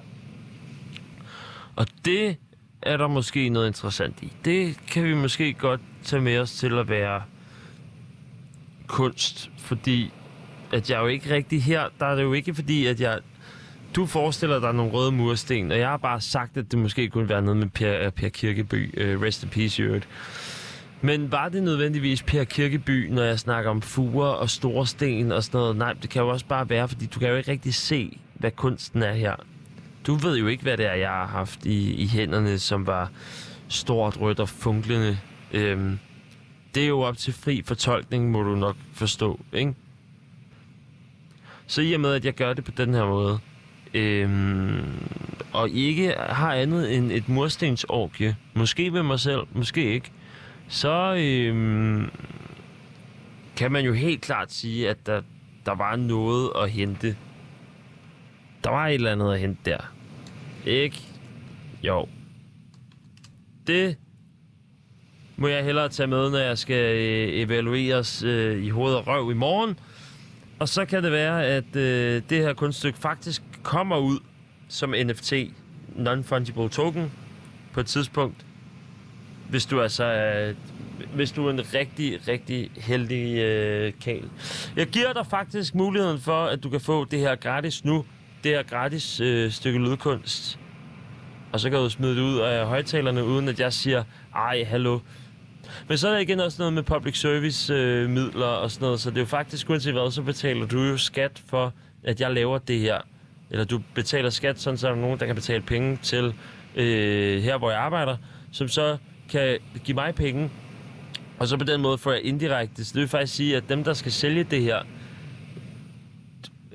Og 1.76 1.86
det 2.04 2.36
er 2.82 2.96
der 2.96 3.06
måske 3.08 3.48
noget 3.48 3.66
interessant 3.66 4.22
i. 4.22 4.32
Det 4.44 4.76
kan 4.90 5.04
vi 5.04 5.14
måske 5.14 5.52
godt 5.52 5.80
tage 6.02 6.22
med 6.22 6.38
os 6.38 6.52
til 6.52 6.78
at 6.78 6.88
være 6.88 7.22
kunst, 8.86 9.50
fordi 9.58 10.12
at 10.72 10.90
jeg 10.90 11.00
jo 11.00 11.06
ikke 11.06 11.34
rigtig 11.34 11.62
her, 11.62 11.88
der 12.00 12.06
er 12.06 12.14
det 12.14 12.22
jo 12.22 12.32
ikke 12.32 12.54
fordi, 12.54 12.86
at 12.86 13.00
jeg 13.00 13.20
du 13.94 14.06
forestiller 14.06 14.60
dig 14.60 14.74
nogle 14.74 14.92
røde 14.92 15.12
mursten, 15.12 15.70
og 15.70 15.78
jeg 15.78 15.88
har 15.88 15.96
bare 15.96 16.20
sagt, 16.20 16.56
at 16.56 16.70
det 16.70 16.78
måske 16.78 17.08
kunne 17.08 17.28
være 17.28 17.42
noget 17.42 17.56
med 17.56 17.66
Per, 17.68 18.06
øh, 18.06 18.12
per 18.12 18.28
Kirkeby. 18.28 19.00
Uh, 19.00 19.22
rest 19.22 19.42
in 19.42 19.48
peace, 19.48 19.82
i 19.82 20.00
Men 21.00 21.32
var 21.32 21.48
det 21.48 21.62
nødvendigvis 21.62 22.22
Per 22.22 22.44
Kirkeby, 22.44 23.08
når 23.08 23.22
jeg 23.22 23.38
snakker 23.38 23.70
om 23.70 23.82
fuger 23.82 24.26
og 24.26 24.50
store 24.50 24.86
sten 24.86 25.32
og 25.32 25.44
sådan 25.44 25.58
noget? 25.58 25.76
Nej, 25.76 25.92
det 25.92 26.10
kan 26.10 26.22
jo 26.22 26.28
også 26.28 26.46
bare 26.46 26.68
være, 26.68 26.88
fordi 26.88 27.06
du 27.06 27.18
kan 27.18 27.28
jo 27.28 27.36
ikke 27.36 27.50
rigtig 27.50 27.74
se, 27.74 28.18
hvad 28.34 28.50
kunsten 28.50 29.02
er 29.02 29.12
her. 29.12 29.34
Du 30.06 30.14
ved 30.14 30.38
jo 30.38 30.46
ikke, 30.46 30.62
hvad 30.62 30.76
det 30.76 30.86
er, 30.86 30.94
jeg 30.94 31.10
har 31.10 31.26
haft 31.26 31.66
i, 31.66 31.94
i 31.94 32.06
hænderne, 32.06 32.58
som 32.58 32.86
var 32.86 33.10
stort, 33.68 34.20
rødt 34.20 34.40
og 34.40 34.48
funklende. 34.48 35.18
Øhm, 35.52 35.98
det 36.74 36.82
er 36.82 36.88
jo 36.88 37.00
op 37.00 37.18
til 37.18 37.32
fri 37.32 37.62
fortolkning, 37.64 38.30
må 38.30 38.42
du 38.42 38.56
nok 38.56 38.76
forstå, 38.94 39.40
ikke? 39.52 39.74
Så 41.66 41.82
i 41.82 41.92
og 41.92 42.00
med, 42.00 42.12
at 42.12 42.24
jeg 42.24 42.34
gør 42.34 42.52
det 42.52 42.64
på 42.64 42.70
den 42.70 42.94
her 42.94 43.04
måde, 43.04 43.38
øhm, 43.96 45.08
og 45.52 45.70
ikke 45.70 46.14
har 46.18 46.54
andet 46.54 46.96
end 46.96 47.12
et 47.12 47.28
murstensorgie, 47.28 48.36
måske 48.54 48.90
med 48.90 49.02
mig 49.02 49.20
selv, 49.20 49.40
måske 49.52 49.92
ikke, 49.94 50.12
så 50.68 51.14
øhm, 51.18 52.10
kan 53.56 53.72
man 53.72 53.84
jo 53.84 53.92
helt 53.92 54.20
klart 54.20 54.52
sige, 54.52 54.90
at 54.90 55.06
der, 55.06 55.22
der 55.66 55.74
var 55.74 55.96
noget 55.96 56.50
at 56.62 56.70
hente. 56.70 57.16
Der 58.64 58.70
var 58.70 58.86
et 58.86 58.94
eller 58.94 59.12
andet 59.12 59.32
at 59.32 59.40
hente 59.40 59.60
der. 59.64 59.92
Ikke? 60.66 60.96
Jo. 61.82 62.08
Det 63.66 63.96
må 65.36 65.48
jeg 65.48 65.64
hellere 65.64 65.88
tage 65.88 66.06
med, 66.06 66.30
når 66.30 66.38
jeg 66.38 66.58
skal 66.58 66.96
øh, 66.96 67.28
evalueres 67.32 68.22
øh, 68.22 68.64
i 68.64 68.68
hoved 68.68 68.94
og 68.94 69.06
røv 69.06 69.30
i 69.30 69.34
morgen. 69.34 69.78
Og 70.58 70.68
så 70.68 70.84
kan 70.84 71.02
det 71.02 71.12
være, 71.12 71.46
at 71.46 71.76
øh, 71.76 72.22
det 72.30 72.38
her 72.38 72.52
kunststykke 72.52 72.98
faktisk 72.98 73.42
kommer 73.66 73.96
ud 73.96 74.18
som 74.68 74.94
NFT, 75.04 75.32
non-fungible 75.96 76.68
token, 76.68 77.12
på 77.72 77.80
et 77.80 77.86
tidspunkt. 77.86 78.46
Hvis 79.50 79.66
du 79.66 79.80
altså 79.80 80.04
er, 80.04 80.52
hvis 81.14 81.32
du 81.32 81.46
er 81.46 81.50
en 81.50 81.74
rigtig, 81.74 82.28
rigtig 82.28 82.70
heldig 82.76 83.38
øh, 83.38 83.92
kal. 84.00 84.30
Jeg 84.76 84.86
giver 84.86 85.12
dig 85.12 85.26
faktisk 85.26 85.74
muligheden 85.74 86.20
for, 86.20 86.44
at 86.44 86.62
du 86.62 86.70
kan 86.70 86.80
få 86.80 87.04
det 87.04 87.18
her 87.18 87.34
gratis 87.34 87.84
nu. 87.84 88.04
Det 88.44 88.50
her 88.52 88.62
gratis 88.62 89.20
øh, 89.20 89.50
stykke 89.50 89.78
lydkunst. 89.78 90.58
Og 91.52 91.60
så 91.60 91.70
kan 91.70 91.78
du 91.78 91.88
smide 91.88 92.16
det 92.16 92.22
ud 92.22 92.38
af 92.38 92.66
højtalerne, 92.66 93.24
uden 93.24 93.48
at 93.48 93.60
jeg 93.60 93.72
siger, 93.72 94.04
ej, 94.34 94.64
hallo, 94.64 94.98
men 95.88 95.98
så 95.98 96.08
er 96.08 96.12
der 96.12 96.18
igen 96.18 96.40
også 96.40 96.56
noget 96.62 96.72
med 96.72 96.82
public 96.82 97.20
service 97.20 97.74
øh, 97.74 98.10
midler 98.10 98.46
og 98.46 98.70
sådan 98.70 98.84
noget, 98.84 99.00
så 99.00 99.10
det 99.10 99.16
er 99.16 99.20
jo 99.20 99.26
faktisk, 99.26 99.70
uanset 99.70 99.92
hvad, 99.92 100.10
så 100.10 100.22
betaler 100.22 100.66
du 100.66 100.82
jo 100.82 100.96
skat 100.96 101.42
for, 101.46 101.72
at 102.04 102.20
jeg 102.20 102.30
laver 102.30 102.58
det 102.58 102.78
her. 102.80 103.00
Eller 103.50 103.64
du 103.64 103.82
betaler 103.94 104.30
skat, 104.30 104.60
sådan 104.60 104.78
så 104.78 104.88
er 104.88 104.92
der 104.92 105.00
nogen, 105.00 105.20
der 105.20 105.26
kan 105.26 105.34
betale 105.34 105.62
penge 105.62 105.98
til 106.02 106.34
øh, 106.76 107.42
her, 107.42 107.58
hvor 107.58 107.70
jeg 107.70 107.80
arbejder, 107.80 108.16
som 108.52 108.68
så 108.68 108.96
kan 109.30 109.58
give 109.84 109.94
mig 109.94 110.14
penge. 110.14 110.50
Og 111.38 111.48
så 111.48 111.56
på 111.56 111.64
den 111.64 111.80
måde 111.80 111.98
får 111.98 112.12
jeg 112.12 112.24
indirekte. 112.24 112.84
Så 112.84 112.92
det 112.94 113.00
vil 113.00 113.08
faktisk 113.08 113.34
sige, 113.34 113.56
at 113.56 113.68
dem, 113.68 113.84
der 113.84 113.92
skal 113.92 114.12
sælge 114.12 114.44
det 114.44 114.62
her, 114.62 114.82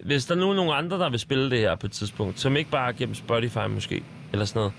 hvis 0.03 0.25
der 0.25 0.35
er 0.35 0.39
nogen, 0.39 0.71
andre, 0.73 0.99
der 0.99 1.09
vil 1.09 1.19
spille 1.19 1.49
det 1.49 1.59
her 1.59 1.75
på 1.75 1.87
et 1.87 1.91
tidspunkt, 1.91 2.39
som 2.39 2.57
ikke 2.57 2.69
bare 2.69 2.93
gennem 2.93 3.15
Spotify 3.15 3.67
måske, 3.69 4.03
eller 4.31 4.45
sådan 4.45 4.59
noget, 4.59 4.73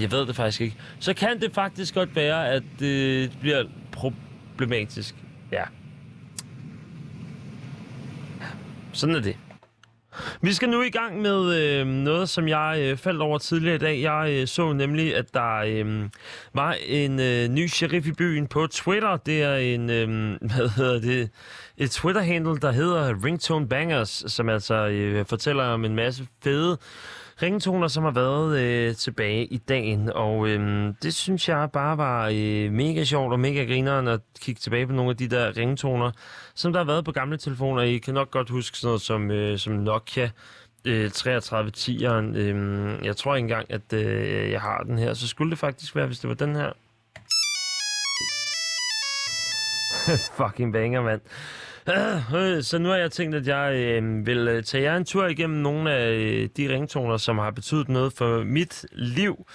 jeg 0.00 0.12
ved 0.12 0.26
det 0.26 0.36
faktisk 0.36 0.60
ikke. 0.60 0.76
Så 0.98 1.14
kan 1.14 1.40
det 1.40 1.54
faktisk 1.54 1.94
godt 1.94 2.16
være, 2.16 2.48
at 2.48 2.62
det 2.78 3.32
bliver 3.40 3.64
problematisk. 3.92 5.14
Ja. 5.52 5.64
Sådan 8.92 9.14
er 9.14 9.20
det. 9.20 9.36
Vi 10.42 10.52
skal 10.52 10.68
nu 10.68 10.82
i 10.82 10.90
gang 10.90 11.20
med 11.20 11.54
øh, 11.54 11.86
noget, 11.86 12.28
som 12.28 12.48
jeg 12.48 12.78
øh, 12.80 12.96
faldt 12.96 13.22
over 13.22 13.38
tidligere 13.38 13.74
i 13.74 13.78
dag. 13.78 14.00
Jeg 14.00 14.30
øh, 14.30 14.46
så 14.46 14.72
nemlig, 14.72 15.16
at 15.16 15.34
der 15.34 15.56
øh, 15.56 16.08
var 16.54 16.76
en 16.86 17.20
øh, 17.20 17.48
ny 17.48 17.66
sheriff 17.68 18.06
i 18.06 18.12
byen 18.12 18.46
på 18.46 18.66
Twitter. 18.66 19.16
Det 19.16 19.42
er 19.42 19.56
en, 19.56 19.90
øh, 19.90 20.08
hvad 20.54 20.68
hedder 20.68 21.00
det, 21.00 21.30
et 21.76 21.90
Twitter-handle, 21.90 22.60
der 22.60 22.72
hedder 22.72 23.24
Ringtone 23.24 23.68
Bangers, 23.68 24.24
som 24.26 24.48
altså 24.48 24.74
øh, 24.74 25.26
fortæller 25.26 25.64
om 25.64 25.84
en 25.84 25.94
masse 25.94 26.26
fede 26.44 26.78
ringtoner, 27.42 27.88
som 27.88 28.04
har 28.04 28.10
været 28.10 28.58
øh, 28.58 28.94
tilbage 28.94 29.44
i 29.46 29.56
dagen, 29.56 30.12
og 30.14 30.48
øh, 30.48 30.94
det 31.02 31.14
synes 31.14 31.48
jeg 31.48 31.70
bare 31.72 31.98
var 31.98 32.28
øh, 32.34 32.72
mega 32.72 33.04
sjovt 33.04 33.32
og 33.32 33.40
mega 33.40 33.64
grineren 33.64 34.08
at 34.08 34.20
kigge 34.40 34.58
tilbage 34.58 34.86
på 34.86 34.92
nogle 34.92 35.10
af 35.10 35.16
de 35.16 35.28
der 35.28 35.56
ringtoner, 35.56 36.10
som 36.54 36.72
der 36.72 36.80
har 36.80 36.86
været 36.86 37.04
på 37.04 37.12
gamle 37.12 37.36
telefoner. 37.36 37.82
I 37.82 37.98
kan 37.98 38.14
nok 38.14 38.30
godt 38.30 38.50
huske 38.50 38.78
sådan 38.78 38.88
noget 38.88 39.00
som, 39.00 39.30
øh, 39.30 39.58
som 39.58 39.72
Nokia 39.72 40.30
øh, 40.84 41.10
3310'eren. 41.14 42.36
Øh, 42.36 43.04
jeg 43.04 43.16
tror 43.16 43.36
ikke 43.36 43.44
engang, 43.44 43.66
at 43.70 43.92
øh, 43.92 44.50
jeg 44.50 44.60
har 44.60 44.82
den 44.82 44.98
her, 44.98 45.14
så 45.14 45.28
skulle 45.28 45.50
det 45.50 45.58
faktisk 45.58 45.96
være, 45.96 46.06
hvis 46.06 46.18
det 46.18 46.28
var 46.28 46.34
den 46.34 46.56
her. 46.56 46.72
Fucking 50.46 50.72
banger, 50.72 51.02
mand. 51.02 51.20
Øh, 51.88 52.34
øh, 52.34 52.62
så 52.62 52.78
nu 52.78 52.88
har 52.88 52.96
jeg 52.96 53.12
tænkt, 53.12 53.36
at 53.36 53.46
jeg 53.46 53.74
øh, 53.74 54.26
vil 54.26 54.48
øh, 54.48 54.62
tage 54.62 54.82
jer 54.82 54.96
en 54.96 55.04
tur 55.04 55.26
igennem 55.26 55.58
nogle 55.58 55.92
af 55.92 56.10
øh, 56.10 56.48
de 56.56 56.74
ringtoner, 56.74 57.16
som 57.16 57.38
har 57.38 57.50
betydet 57.50 57.88
noget 57.88 58.12
for 58.12 58.44
mit 58.44 58.86
liv. 58.92 59.46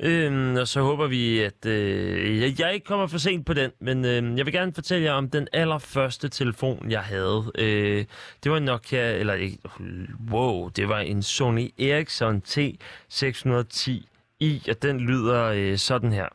Øh, 0.00 0.54
og 0.54 0.68
så 0.68 0.82
håber 0.82 1.06
vi, 1.06 1.38
at 1.38 1.66
øh, 1.66 2.40
jeg, 2.40 2.60
jeg 2.60 2.74
ikke 2.74 2.86
kommer 2.86 3.06
for 3.06 3.18
sent 3.18 3.46
på 3.46 3.54
den, 3.54 3.70
men 3.80 4.04
øh, 4.04 4.38
jeg 4.38 4.46
vil 4.46 4.54
gerne 4.54 4.74
fortælle 4.74 5.04
jer 5.04 5.12
om 5.12 5.30
den 5.30 5.48
allerførste 5.52 6.28
telefon, 6.28 6.90
jeg 6.90 7.00
havde. 7.00 7.52
Øh, 7.58 8.04
det 8.44 8.52
var 8.52 8.58
en 8.58 8.64
Nokia, 8.64 9.18
eller 9.18 9.34
ikke, 9.34 9.58
wow, 10.30 10.68
det 10.68 10.88
var 10.88 10.98
en 10.98 11.22
Sony 11.22 11.70
Ericsson 11.78 12.42
T610i, 12.48 14.70
og 14.70 14.82
den 14.82 15.00
lyder 15.00 15.44
øh, 15.44 15.78
sådan 15.78 16.12
her. 16.12 16.28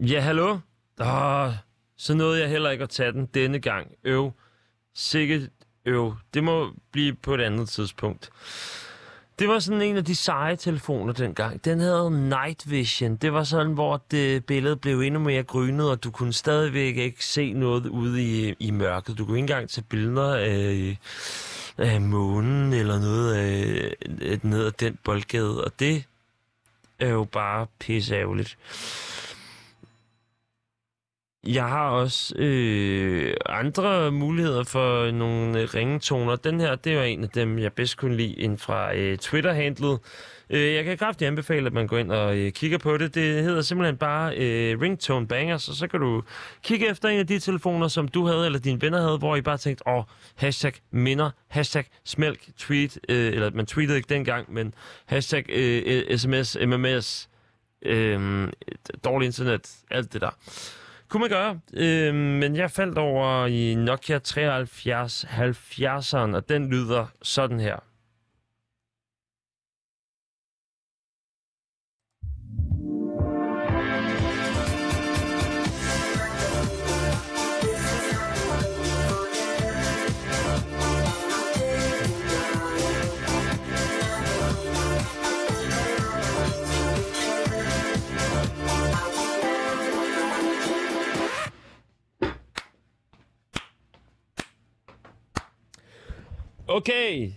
Ja, 0.00 0.20
hallo? 0.20 0.58
Oh, 1.00 1.52
så 1.96 2.14
nåede 2.14 2.40
jeg 2.40 2.48
heller 2.48 2.70
ikke 2.70 2.82
at 2.82 2.90
tage 2.90 3.12
den 3.12 3.26
denne 3.26 3.58
gang. 3.58 3.92
Øv. 4.04 4.32
Sikkert 4.94 5.40
øv. 5.84 6.14
Det 6.34 6.44
må 6.44 6.72
blive 6.92 7.14
på 7.14 7.34
et 7.34 7.40
andet 7.40 7.68
tidspunkt. 7.68 8.30
Det 9.38 9.48
var 9.48 9.58
sådan 9.58 9.82
en 9.82 9.96
af 9.96 10.04
de 10.04 10.14
seje 10.14 10.56
telefoner 10.56 11.12
dengang. 11.12 11.64
Den 11.64 11.80
havde 11.80 12.28
night 12.28 12.70
vision. 12.70 13.16
Det 13.16 13.32
var 13.32 13.44
sådan, 13.44 13.72
hvor 13.72 14.02
det 14.10 14.44
billede 14.44 14.76
blev 14.76 15.00
endnu 15.00 15.20
mere 15.20 15.42
grynet, 15.42 15.90
og 15.90 16.04
du 16.04 16.10
kunne 16.10 16.32
stadigvæk 16.32 16.96
ikke 16.96 17.24
se 17.24 17.52
noget 17.52 17.86
ude 17.86 18.22
i, 18.22 18.54
i 18.60 18.70
mørket. 18.70 19.18
Du 19.18 19.26
kunne 19.26 19.36
ikke 19.36 19.42
engang 19.42 19.70
tage 19.70 19.84
billeder 19.88 20.34
af, 20.34 20.98
af 21.78 22.00
månen 22.00 22.72
eller 22.72 22.98
noget 22.98 23.34
af, 23.34 23.94
ned 24.42 24.66
ad 24.66 24.72
den 24.72 24.98
boldgade. 25.04 25.64
Og 25.64 25.72
det 25.78 26.04
er 26.98 27.08
jo 27.08 27.24
bare 27.24 27.66
pisseærgerligt. 27.78 28.58
Jeg 31.46 31.64
har 31.64 31.88
også 31.88 32.34
øh, 32.36 33.34
andre 33.46 34.12
muligheder 34.12 34.64
for 34.64 35.10
nogle 35.10 35.60
øh, 35.60 35.68
ringetoner. 35.74 36.36
Den 36.36 36.60
her, 36.60 36.74
det 36.74 36.92
er 36.92 36.96
jo 36.96 37.02
en 37.02 37.24
af 37.24 37.28
dem, 37.28 37.58
jeg 37.58 37.72
bedst 37.72 37.96
kunne 37.96 38.16
lide 38.16 38.32
ind 38.32 38.58
fra 38.58 38.96
øh, 38.96 39.18
Twitter-handlet. 39.18 39.98
Øh, 40.50 40.74
jeg 40.74 40.84
kan 40.84 40.98
kraftigt 40.98 41.28
anbefale, 41.28 41.66
at 41.66 41.72
man 41.72 41.86
går 41.86 41.98
ind 41.98 42.12
og 42.12 42.36
øh, 42.36 42.52
kigger 42.52 42.78
på 42.78 42.96
det. 42.96 43.14
Det 43.14 43.42
hedder 43.42 43.62
simpelthen 43.62 43.96
bare 43.96 44.36
øh, 44.36 44.80
Ringtone 44.80 45.26
Bangers, 45.26 45.68
og 45.68 45.74
så 45.74 45.88
kan 45.88 46.00
du 46.00 46.22
kigge 46.62 46.90
efter 46.90 47.08
en 47.08 47.18
af 47.18 47.26
de 47.26 47.38
telefoner, 47.38 47.88
som 47.88 48.08
du 48.08 48.26
havde, 48.26 48.46
eller 48.46 48.58
dine 48.58 48.82
venner 48.82 49.00
havde, 49.00 49.18
hvor 49.18 49.36
I 49.36 49.42
bare 49.42 49.58
tænkte, 49.58 49.88
åh, 49.88 50.04
hashtag 50.34 50.72
minder, 50.90 51.30
hashtag 51.48 51.84
smælk, 52.04 52.40
tweet, 52.58 52.98
øh, 53.08 53.32
eller 53.32 53.50
man 53.50 53.66
tweetede 53.66 53.96
ikke 53.96 54.14
dengang, 54.14 54.52
men 54.52 54.74
hashtag 55.06 55.44
øh, 55.48 56.18
sms, 56.18 56.56
mms, 56.66 57.28
øh, 57.82 58.48
dårlig 59.04 59.26
internet, 59.26 59.70
alt 59.90 60.12
det 60.12 60.20
der 60.20 60.30
kunne 61.14 61.20
man 61.20 61.30
gøre, 61.30 61.60
øh, 61.74 62.14
men 62.14 62.56
jeg 62.56 62.70
faldt 62.70 62.98
over 62.98 63.46
i 63.46 63.74
Nokia 63.74 64.18
7370'eren, 64.18 66.36
og 66.36 66.48
den 66.48 66.70
lyder 66.70 67.06
sådan 67.22 67.60
her. 67.60 67.76
Okay, 96.74 97.30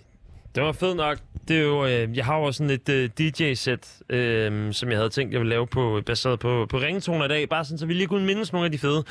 det 0.56 0.63
var 0.63 0.71
fedt 0.71 0.97
nok. 0.97 1.17
Det 1.47 1.58
er 1.58 1.62
jo, 1.62 1.86
øh, 1.86 2.17
jeg 2.17 2.26
har 2.26 2.38
jo 2.38 2.52
sådan 2.52 2.69
et 2.69 2.89
øh, 2.89 3.10
DJ-sæt, 3.17 4.02
øh, 4.10 4.73
som 4.73 4.89
jeg 4.89 4.97
havde 4.97 5.10
tænkt, 5.10 5.34
jeg 5.34 5.39
ville 5.39 5.50
lave 5.50 5.67
på, 5.67 6.02
baseret 6.06 6.39
på, 6.39 6.65
på 6.69 6.78
ringetoner 6.78 7.26
i 7.26 7.28
dag, 7.28 7.50
bare 7.50 7.65
sådan, 7.65 7.78
så 7.78 7.86
vi 7.86 7.93
lige 7.93 8.08
kunne 8.08 8.26
mindes 8.26 8.54
nogle 8.54 8.65
af 8.65 8.71
de 8.71 8.78
fede. 8.78 9.04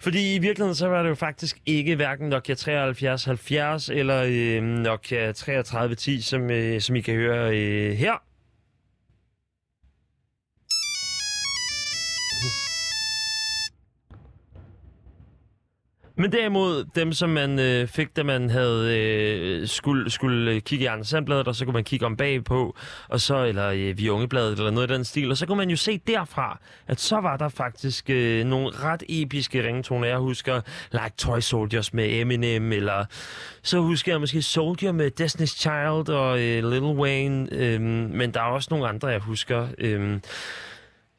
Fordi 0.00 0.34
i 0.34 0.38
virkeligheden, 0.38 0.74
så 0.74 0.88
var 0.88 1.02
det 1.02 1.08
jo 1.10 1.14
faktisk 1.14 1.58
ikke 1.66 1.96
hverken 1.96 2.28
Nokia 2.28 2.54
7370 2.54 3.88
eller 3.88 4.22
øh, 4.26 4.62
Nokia 4.62 5.32
3310, 5.32 6.20
som, 6.20 6.50
øh, 6.50 6.80
som 6.80 6.96
I 6.96 7.00
kan 7.00 7.14
høre 7.14 7.58
øh, 7.58 7.92
her. 7.92 8.31
Men 16.16 16.32
derimod 16.32 16.84
dem, 16.94 17.12
som 17.12 17.30
man 17.30 17.58
øh, 17.58 17.88
fik, 17.88 18.16
da 18.16 18.22
man 18.22 18.50
havde 18.50 18.98
øh, 18.98 19.68
skulle, 19.68 20.10
skulle 20.10 20.50
øh, 20.50 20.60
kigge 20.60 20.84
i 20.84 20.86
Anders 20.86 21.08
Sandbladet, 21.08 21.48
og 21.48 21.54
så 21.54 21.64
kunne 21.64 21.72
man 21.72 21.84
kigge 21.84 22.06
om 22.06 22.16
bagpå, 22.16 22.76
og 23.08 23.20
så, 23.20 23.44
eller 23.44 23.68
øh, 23.68 23.98
Vi 23.98 24.10
Ungebladet, 24.10 24.58
eller 24.58 24.70
noget 24.70 24.90
i 24.90 24.94
den 24.94 25.04
stil, 25.04 25.30
og 25.30 25.36
så 25.36 25.46
kunne 25.46 25.56
man 25.58 25.70
jo 25.70 25.76
se 25.76 26.00
derfra, 26.06 26.58
at 26.88 27.00
så 27.00 27.20
var 27.20 27.36
der 27.36 27.48
faktisk 27.48 28.10
øh, 28.10 28.44
nogle 28.44 28.70
ret 28.70 29.02
episke 29.08 29.66
ringetoner. 29.66 30.08
Jeg 30.08 30.18
husker 30.18 30.60
Like 30.92 31.12
Toy 31.18 31.40
Soldiers 31.40 31.94
med 31.94 32.20
Eminem, 32.20 32.72
eller 32.72 33.04
så 33.62 33.80
husker 33.80 34.12
jeg 34.12 34.20
måske 34.20 34.42
Soldier 34.42 34.92
med 34.92 35.20
Destiny's 35.20 35.58
Child 35.58 36.08
og 36.08 36.40
øh, 36.40 36.70
Lil 36.70 36.82
Wayne, 36.82 37.48
øh, 37.52 37.80
men 37.80 38.34
der 38.34 38.40
er 38.40 38.44
også 38.44 38.68
nogle 38.70 38.88
andre, 38.88 39.08
jeg 39.08 39.20
husker. 39.20 39.66
Øh, 39.78 40.18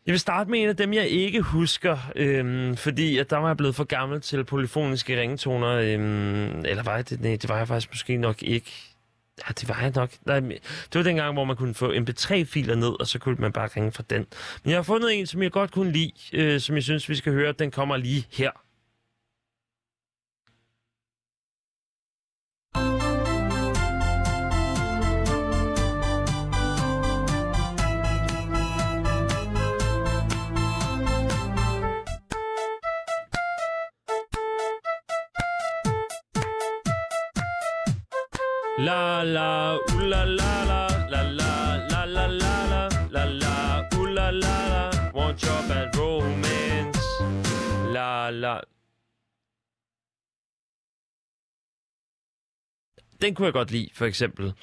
jeg 0.06 0.12
vil 0.14 0.20
starte 0.20 0.52
med 0.52 0.60
en 0.60 0.70
af 0.70 0.78
dem, 0.78 0.94
jeg 0.94 1.08
ikke 1.08 1.42
husker, 1.42 1.98
øhm, 2.16 2.78
fordi 2.78 3.18
at 3.18 3.30
der 3.30 3.38
var 3.38 3.48
jeg 3.48 3.58
blevet 3.58 3.76
for 3.76 3.84
gammel 3.84 4.22
til 4.22 4.44
polyfoniske 4.44 5.22
ringtoner. 5.22 5.70
Øhm, 5.70 6.66
eller 6.66 6.84
var 6.84 6.96
jeg 6.96 7.10
det? 7.10 7.22
Nej, 7.22 7.38
det 7.42 7.50
var 7.50 7.58
jeg 7.58 7.68
faktisk 7.68 7.92
måske 7.92 8.18
nok 8.18 8.44
ikke. 8.44 8.72
Ja, 9.48 9.54
det 9.60 9.70
var 9.70 9.82
jeg 9.82 9.92
nok. 9.96 10.12
Nej, 10.26 10.40
det 10.40 10.60
var 10.94 11.04
dengang, 11.04 11.34
hvor 11.34 11.44
man 11.44 11.56
kunne 11.56 11.74
få 11.74 11.94
MP3-filer 11.94 12.76
ned, 12.76 13.00
og 13.00 13.08
så 13.08 13.20
kunne 13.20 13.36
man 13.40 13.52
bare 13.52 13.70
ringe 13.76 13.92
fra 13.92 14.04
den. 14.10 14.26
Men 14.64 14.72
jeg 14.72 14.78
har 14.78 14.84
fundet 14.84 15.20
en, 15.20 15.28
som 15.28 15.44
jeg 15.44 15.52
godt 15.52 15.72
kunne 15.72 15.92
lide, 15.92 16.12
øh, 16.34 16.60
som 16.60 16.76
jeg 16.76 16.84
synes, 16.84 17.10
vi 17.10 17.16
skal 17.16 17.34
høre. 17.34 17.52
Den 17.52 17.72
kommer 17.72 17.98
lige 17.98 18.26
her. 18.32 18.52
La 38.94 39.24
la, 39.24 39.76
uh 39.76 40.00
la 40.12 40.24
la 40.24 40.54
la, 40.70 40.82
la 41.10 41.22
la, 41.40 41.52
la 41.92 42.06
la 42.16 42.26
la 42.28 42.54
la, 42.72 42.82
la 43.16 43.24
la, 43.26 43.90
uh 43.98 44.06
la 44.18 44.30
la 44.30 44.56
la, 44.74 44.84
want 45.16 45.42
your 45.42 45.62
bad 45.68 45.96
romance. 45.96 47.08
La 47.94 48.30
la. 48.30 48.60
Den 53.22 53.36
kunne 53.36 53.46
jeg 53.46 53.54
godt 53.54 53.72
lide, 53.72 53.90
for 53.94 54.06
eksempel. 54.06 54.54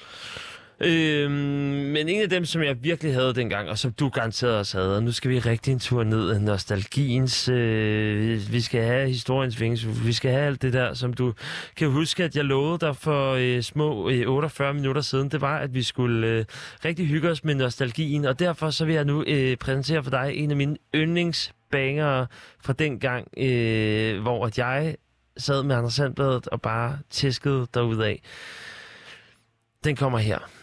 Øhm, 0.83 1.31
men 1.31 2.09
en 2.09 2.21
af 2.21 2.29
dem, 2.29 2.45
som 2.45 2.63
jeg 2.63 2.83
virkelig 2.83 3.13
havde 3.13 3.33
dengang, 3.33 3.69
og 3.69 3.77
som 3.77 3.91
du 3.91 4.09
garanteret 4.09 4.57
også 4.57 4.77
havde, 4.77 4.95
og 4.95 5.03
nu 5.03 5.11
skal 5.11 5.31
vi 5.31 5.39
rigtig 5.39 5.71
en 5.71 5.79
tur 5.79 6.03
ned 6.03 6.29
af 6.29 6.41
nostalgiens, 6.41 7.49
øh, 7.49 8.51
vi 8.51 8.61
skal 8.61 8.83
have 8.83 9.07
historiens 9.07 9.61
vinges, 9.61 10.05
vi 10.05 10.13
skal 10.13 10.31
have 10.31 10.43
alt 10.43 10.61
det 10.61 10.73
der, 10.73 10.93
som 10.93 11.13
du 11.13 11.33
kan 11.75 11.89
huske, 11.89 12.23
at 12.23 12.35
jeg 12.35 12.45
lovede 12.45 12.79
dig 12.79 12.95
for 12.95 13.33
øh, 13.39 13.61
små 13.61 14.09
øh, 14.09 14.27
48 14.27 14.73
minutter 14.73 15.01
siden, 15.01 15.29
det 15.29 15.41
var, 15.41 15.57
at 15.57 15.73
vi 15.73 15.83
skulle 15.83 16.27
øh, 16.27 16.45
rigtig 16.85 17.07
hygge 17.07 17.29
os 17.29 17.43
med 17.43 17.55
nostalgien, 17.55 18.25
og 18.25 18.39
derfor 18.39 18.69
så 18.69 18.85
vil 18.85 18.95
jeg 18.95 19.05
nu 19.05 19.23
øh, 19.27 19.57
præsentere 19.57 20.03
for 20.03 20.11
dig 20.11 20.31
en 20.35 20.51
af 20.51 20.57
mine 20.57 20.77
yndlingsbangere 20.95 22.27
fra 22.63 22.73
den 22.73 22.99
gang, 22.99 23.27
øh, 23.37 24.21
hvor 24.21 24.45
at 24.45 24.57
jeg 24.57 24.95
sad 25.37 25.63
med 25.63 25.75
Anders 25.75 25.93
Sandbladet 25.93 26.47
og 26.47 26.61
bare 26.61 26.99
tæskede 27.09 27.67
derudad. 27.73 28.15
Den 29.83 29.95
kommer 29.95 30.19
her. 30.19 30.60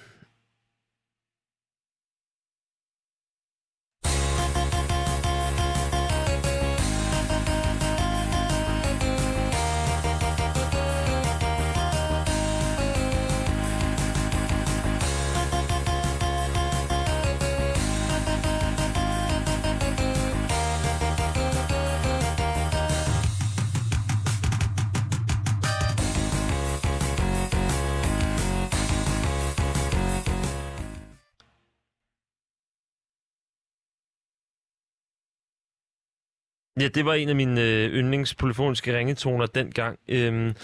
Ja, 36.81 36.89
det 36.89 37.05
var 37.05 37.15
en 37.15 37.29
af 37.29 37.37
mine 37.37 37.61
øh, 37.63 37.91
yndlingspolyfoniske 37.91 38.99
ringetoner 38.99 39.47
dengang. 39.47 39.99
Øhm, 40.09 40.55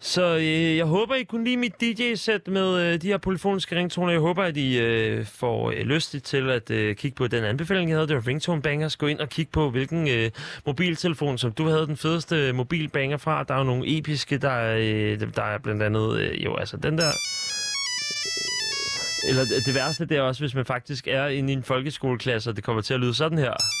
så 0.00 0.36
øh, 0.36 0.76
jeg 0.76 0.86
håber, 0.86 1.14
I 1.14 1.22
kunne 1.22 1.44
lide 1.44 1.56
mit 1.56 1.80
DJ-sæt 1.80 2.48
med 2.48 2.80
øh, 2.80 3.02
de 3.02 3.06
her 3.06 3.18
polyfoniske 3.18 3.76
ringtoner. 3.76 4.12
Jeg 4.12 4.20
håber, 4.20 4.42
at 4.42 4.56
I 4.56 4.78
øh, 4.78 5.26
får 5.26 5.70
øh, 5.70 5.76
lyst 5.76 6.16
til 6.24 6.50
at 6.50 6.70
øh, 6.70 6.96
kigge 6.96 7.14
på 7.14 7.26
den 7.26 7.44
anbefaling, 7.44 7.90
jeg 7.90 7.96
havde. 7.96 8.08
Det 8.08 8.16
var 8.16 8.26
Ringtone 8.26 8.62
Bangers. 8.62 8.96
Gå 8.96 9.06
ind 9.06 9.18
og 9.18 9.28
kig 9.28 9.48
på, 9.48 9.70
hvilken 9.70 10.08
øh, 10.08 10.30
mobiltelefon, 10.66 11.38
som 11.38 11.52
du 11.52 11.68
havde 11.68 11.86
den 11.86 11.96
fedeste 11.96 12.52
mobilbanger 12.52 13.16
fra. 13.16 13.44
Der 13.44 13.54
er 13.54 13.58
jo 13.58 13.64
nogle 13.64 13.98
episke, 13.98 14.38
der, 14.38 14.76
øh, 14.78 15.20
der 15.36 15.42
er 15.42 15.58
blandt 15.58 15.82
andet, 15.82 16.20
øh, 16.20 16.44
jo 16.44 16.56
altså 16.56 16.76
den 16.76 16.98
der... 16.98 17.10
Eller 19.28 19.44
det 19.66 19.74
værste, 19.74 20.04
det 20.04 20.16
er 20.16 20.22
også, 20.22 20.42
hvis 20.42 20.54
man 20.54 20.64
faktisk 20.64 21.08
er 21.08 21.26
inde 21.26 21.52
i 21.52 21.56
en 21.56 21.62
folkeskoleklasse, 21.62 22.50
og 22.50 22.56
det 22.56 22.64
kommer 22.64 22.82
til 22.82 22.94
at 22.94 23.00
lyde 23.00 23.14
sådan 23.14 23.38
her. 23.38 23.79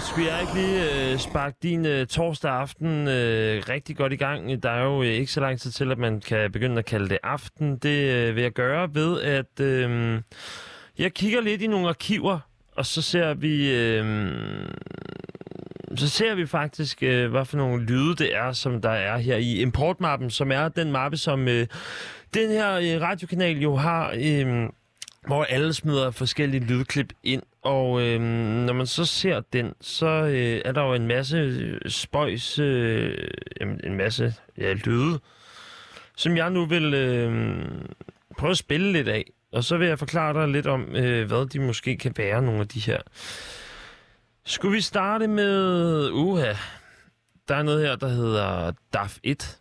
Skulle 0.00 0.32
jeg 0.32 0.40
ikke 0.40 0.54
lige 0.54 1.12
øh, 1.12 1.18
sparke 1.18 1.56
din 1.62 1.86
øh, 1.86 2.06
torsdag 2.06 2.52
aften 2.52 3.08
øh, 3.08 3.62
rigtig 3.68 3.96
godt 3.96 4.12
i 4.12 4.16
gang? 4.16 4.62
Der 4.62 4.70
er 4.70 4.84
jo 4.84 5.02
øh, 5.02 5.08
ikke 5.08 5.32
så 5.32 5.40
lang 5.40 5.60
tid 5.60 5.70
til, 5.70 5.92
at 5.92 5.98
man 5.98 6.20
kan 6.20 6.52
begynde 6.52 6.78
at 6.78 6.84
kalde 6.84 7.08
det 7.08 7.18
aften. 7.22 7.76
Det 7.76 8.12
øh, 8.12 8.36
vil 8.36 8.42
jeg 8.42 8.52
gøre 8.52 8.94
ved, 8.94 9.20
at 9.20 9.60
øh, 9.60 10.20
jeg 10.98 11.14
kigger 11.14 11.40
lidt 11.40 11.62
i 11.62 11.66
nogle 11.66 11.88
arkiver, 11.88 12.38
og 12.76 12.86
så 12.86 13.02
ser 13.02 13.34
vi... 13.34 13.74
Øh, 13.74 14.04
så 15.96 16.08
ser 16.08 16.34
vi 16.34 16.46
faktisk, 16.46 17.02
øh, 17.02 17.30
hvad 17.30 17.44
for 17.44 17.56
nogle 17.56 17.84
lyde 17.84 18.16
det 18.16 18.36
er, 18.36 18.52
som 18.52 18.80
der 18.80 18.90
er 18.90 19.18
her 19.18 19.36
i 19.36 19.60
importmappen, 19.60 20.30
som 20.30 20.52
er 20.52 20.68
den 20.68 20.92
mappe, 20.92 21.16
som 21.16 21.48
øh, 21.48 21.66
den 22.34 22.50
her 22.50 22.72
øh, 22.72 23.02
radiokanal 23.02 23.58
jo 23.58 23.76
har... 23.76 24.14
Øh, 24.20 24.68
hvor 25.26 25.44
alle 25.44 25.74
smider 25.74 26.10
forskellige 26.10 26.64
lydklip 26.64 27.12
ind, 27.22 27.42
og 27.66 28.02
øh, 28.02 28.20
når 28.66 28.72
man 28.72 28.86
så 28.86 29.04
ser 29.04 29.40
den, 29.52 29.74
så 29.80 30.06
øh, 30.06 30.62
er 30.64 30.72
der 30.72 30.82
jo 30.82 30.94
en 30.94 31.06
masse 31.06 31.36
øh, 31.36 31.90
spøjs, 31.90 32.58
øh, 32.58 33.28
en 33.60 33.96
masse 33.96 34.34
ja, 34.58 34.72
lyde, 34.72 35.20
som 36.16 36.36
jeg 36.36 36.50
nu 36.50 36.66
vil 36.66 36.94
øh, 36.94 37.64
prøve 38.38 38.50
at 38.50 38.56
spille 38.58 38.92
lidt 38.92 39.08
af. 39.08 39.24
Og 39.52 39.64
så 39.64 39.76
vil 39.76 39.88
jeg 39.88 39.98
forklare 39.98 40.34
dig 40.34 40.48
lidt 40.48 40.66
om, 40.66 40.96
øh, 40.96 41.26
hvad 41.26 41.46
de 41.46 41.60
måske 41.60 41.96
kan 41.96 42.14
være, 42.16 42.42
nogle 42.42 42.60
af 42.60 42.68
de 42.68 42.80
her. 42.80 42.98
Skulle 44.44 44.74
vi 44.74 44.80
starte 44.80 45.26
med... 45.26 46.10
Uha, 46.10 46.52
der 47.48 47.54
er 47.54 47.62
noget 47.62 47.86
her, 47.86 47.96
der 47.96 48.08
hedder 48.08 48.72
DAF 48.92 49.18
1. 49.22 49.58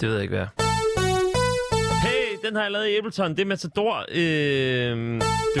Det 0.00 0.08
ved 0.08 0.14
jeg 0.14 0.22
ikke, 0.22 0.36
hvad 0.36 0.46
Hey, 2.02 2.48
den 2.48 2.56
har 2.56 2.62
jeg 2.62 2.72
lavet 2.72 2.86
i 2.88 2.96
Ableton. 2.96 3.30
Det 3.30 3.40
er 3.40 3.44
Matador. 3.44 4.04
Øh, 4.14 5.20
du, 5.56 5.60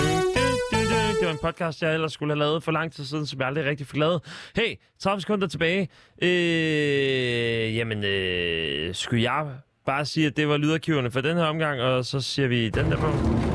du, 0.72 0.76
du. 0.76 1.00
Det 1.20 1.26
var 1.26 1.32
en 1.32 1.38
podcast, 1.42 1.82
jeg 1.82 1.94
ellers 1.94 2.12
skulle 2.12 2.32
have 2.32 2.38
lavet 2.38 2.62
for 2.62 2.72
lang 2.72 2.92
tid 2.92 3.04
siden, 3.04 3.26
som 3.26 3.38
jeg 3.40 3.48
aldrig 3.48 3.64
rigtig 3.64 3.86
fik 3.86 3.96
lavet. 3.96 4.20
Hey, 4.56 4.74
30 5.00 5.20
sekunder 5.20 5.46
tilbage. 5.48 5.88
Øh, 6.22 7.76
jamen, 7.76 8.04
øh, 8.04 8.94
skulle 8.94 9.22
jeg 9.22 9.46
bare 9.86 10.04
sige, 10.04 10.26
at 10.26 10.36
det 10.36 10.48
var 10.48 10.56
lydarkiverne 10.56 11.10
for 11.10 11.20
den 11.20 11.36
her 11.36 11.44
omgang, 11.44 11.80
og 11.80 12.04
så 12.04 12.20
siger 12.20 12.48
vi 12.48 12.68
den 12.68 12.90
der 12.90 12.96
på. 12.96 13.49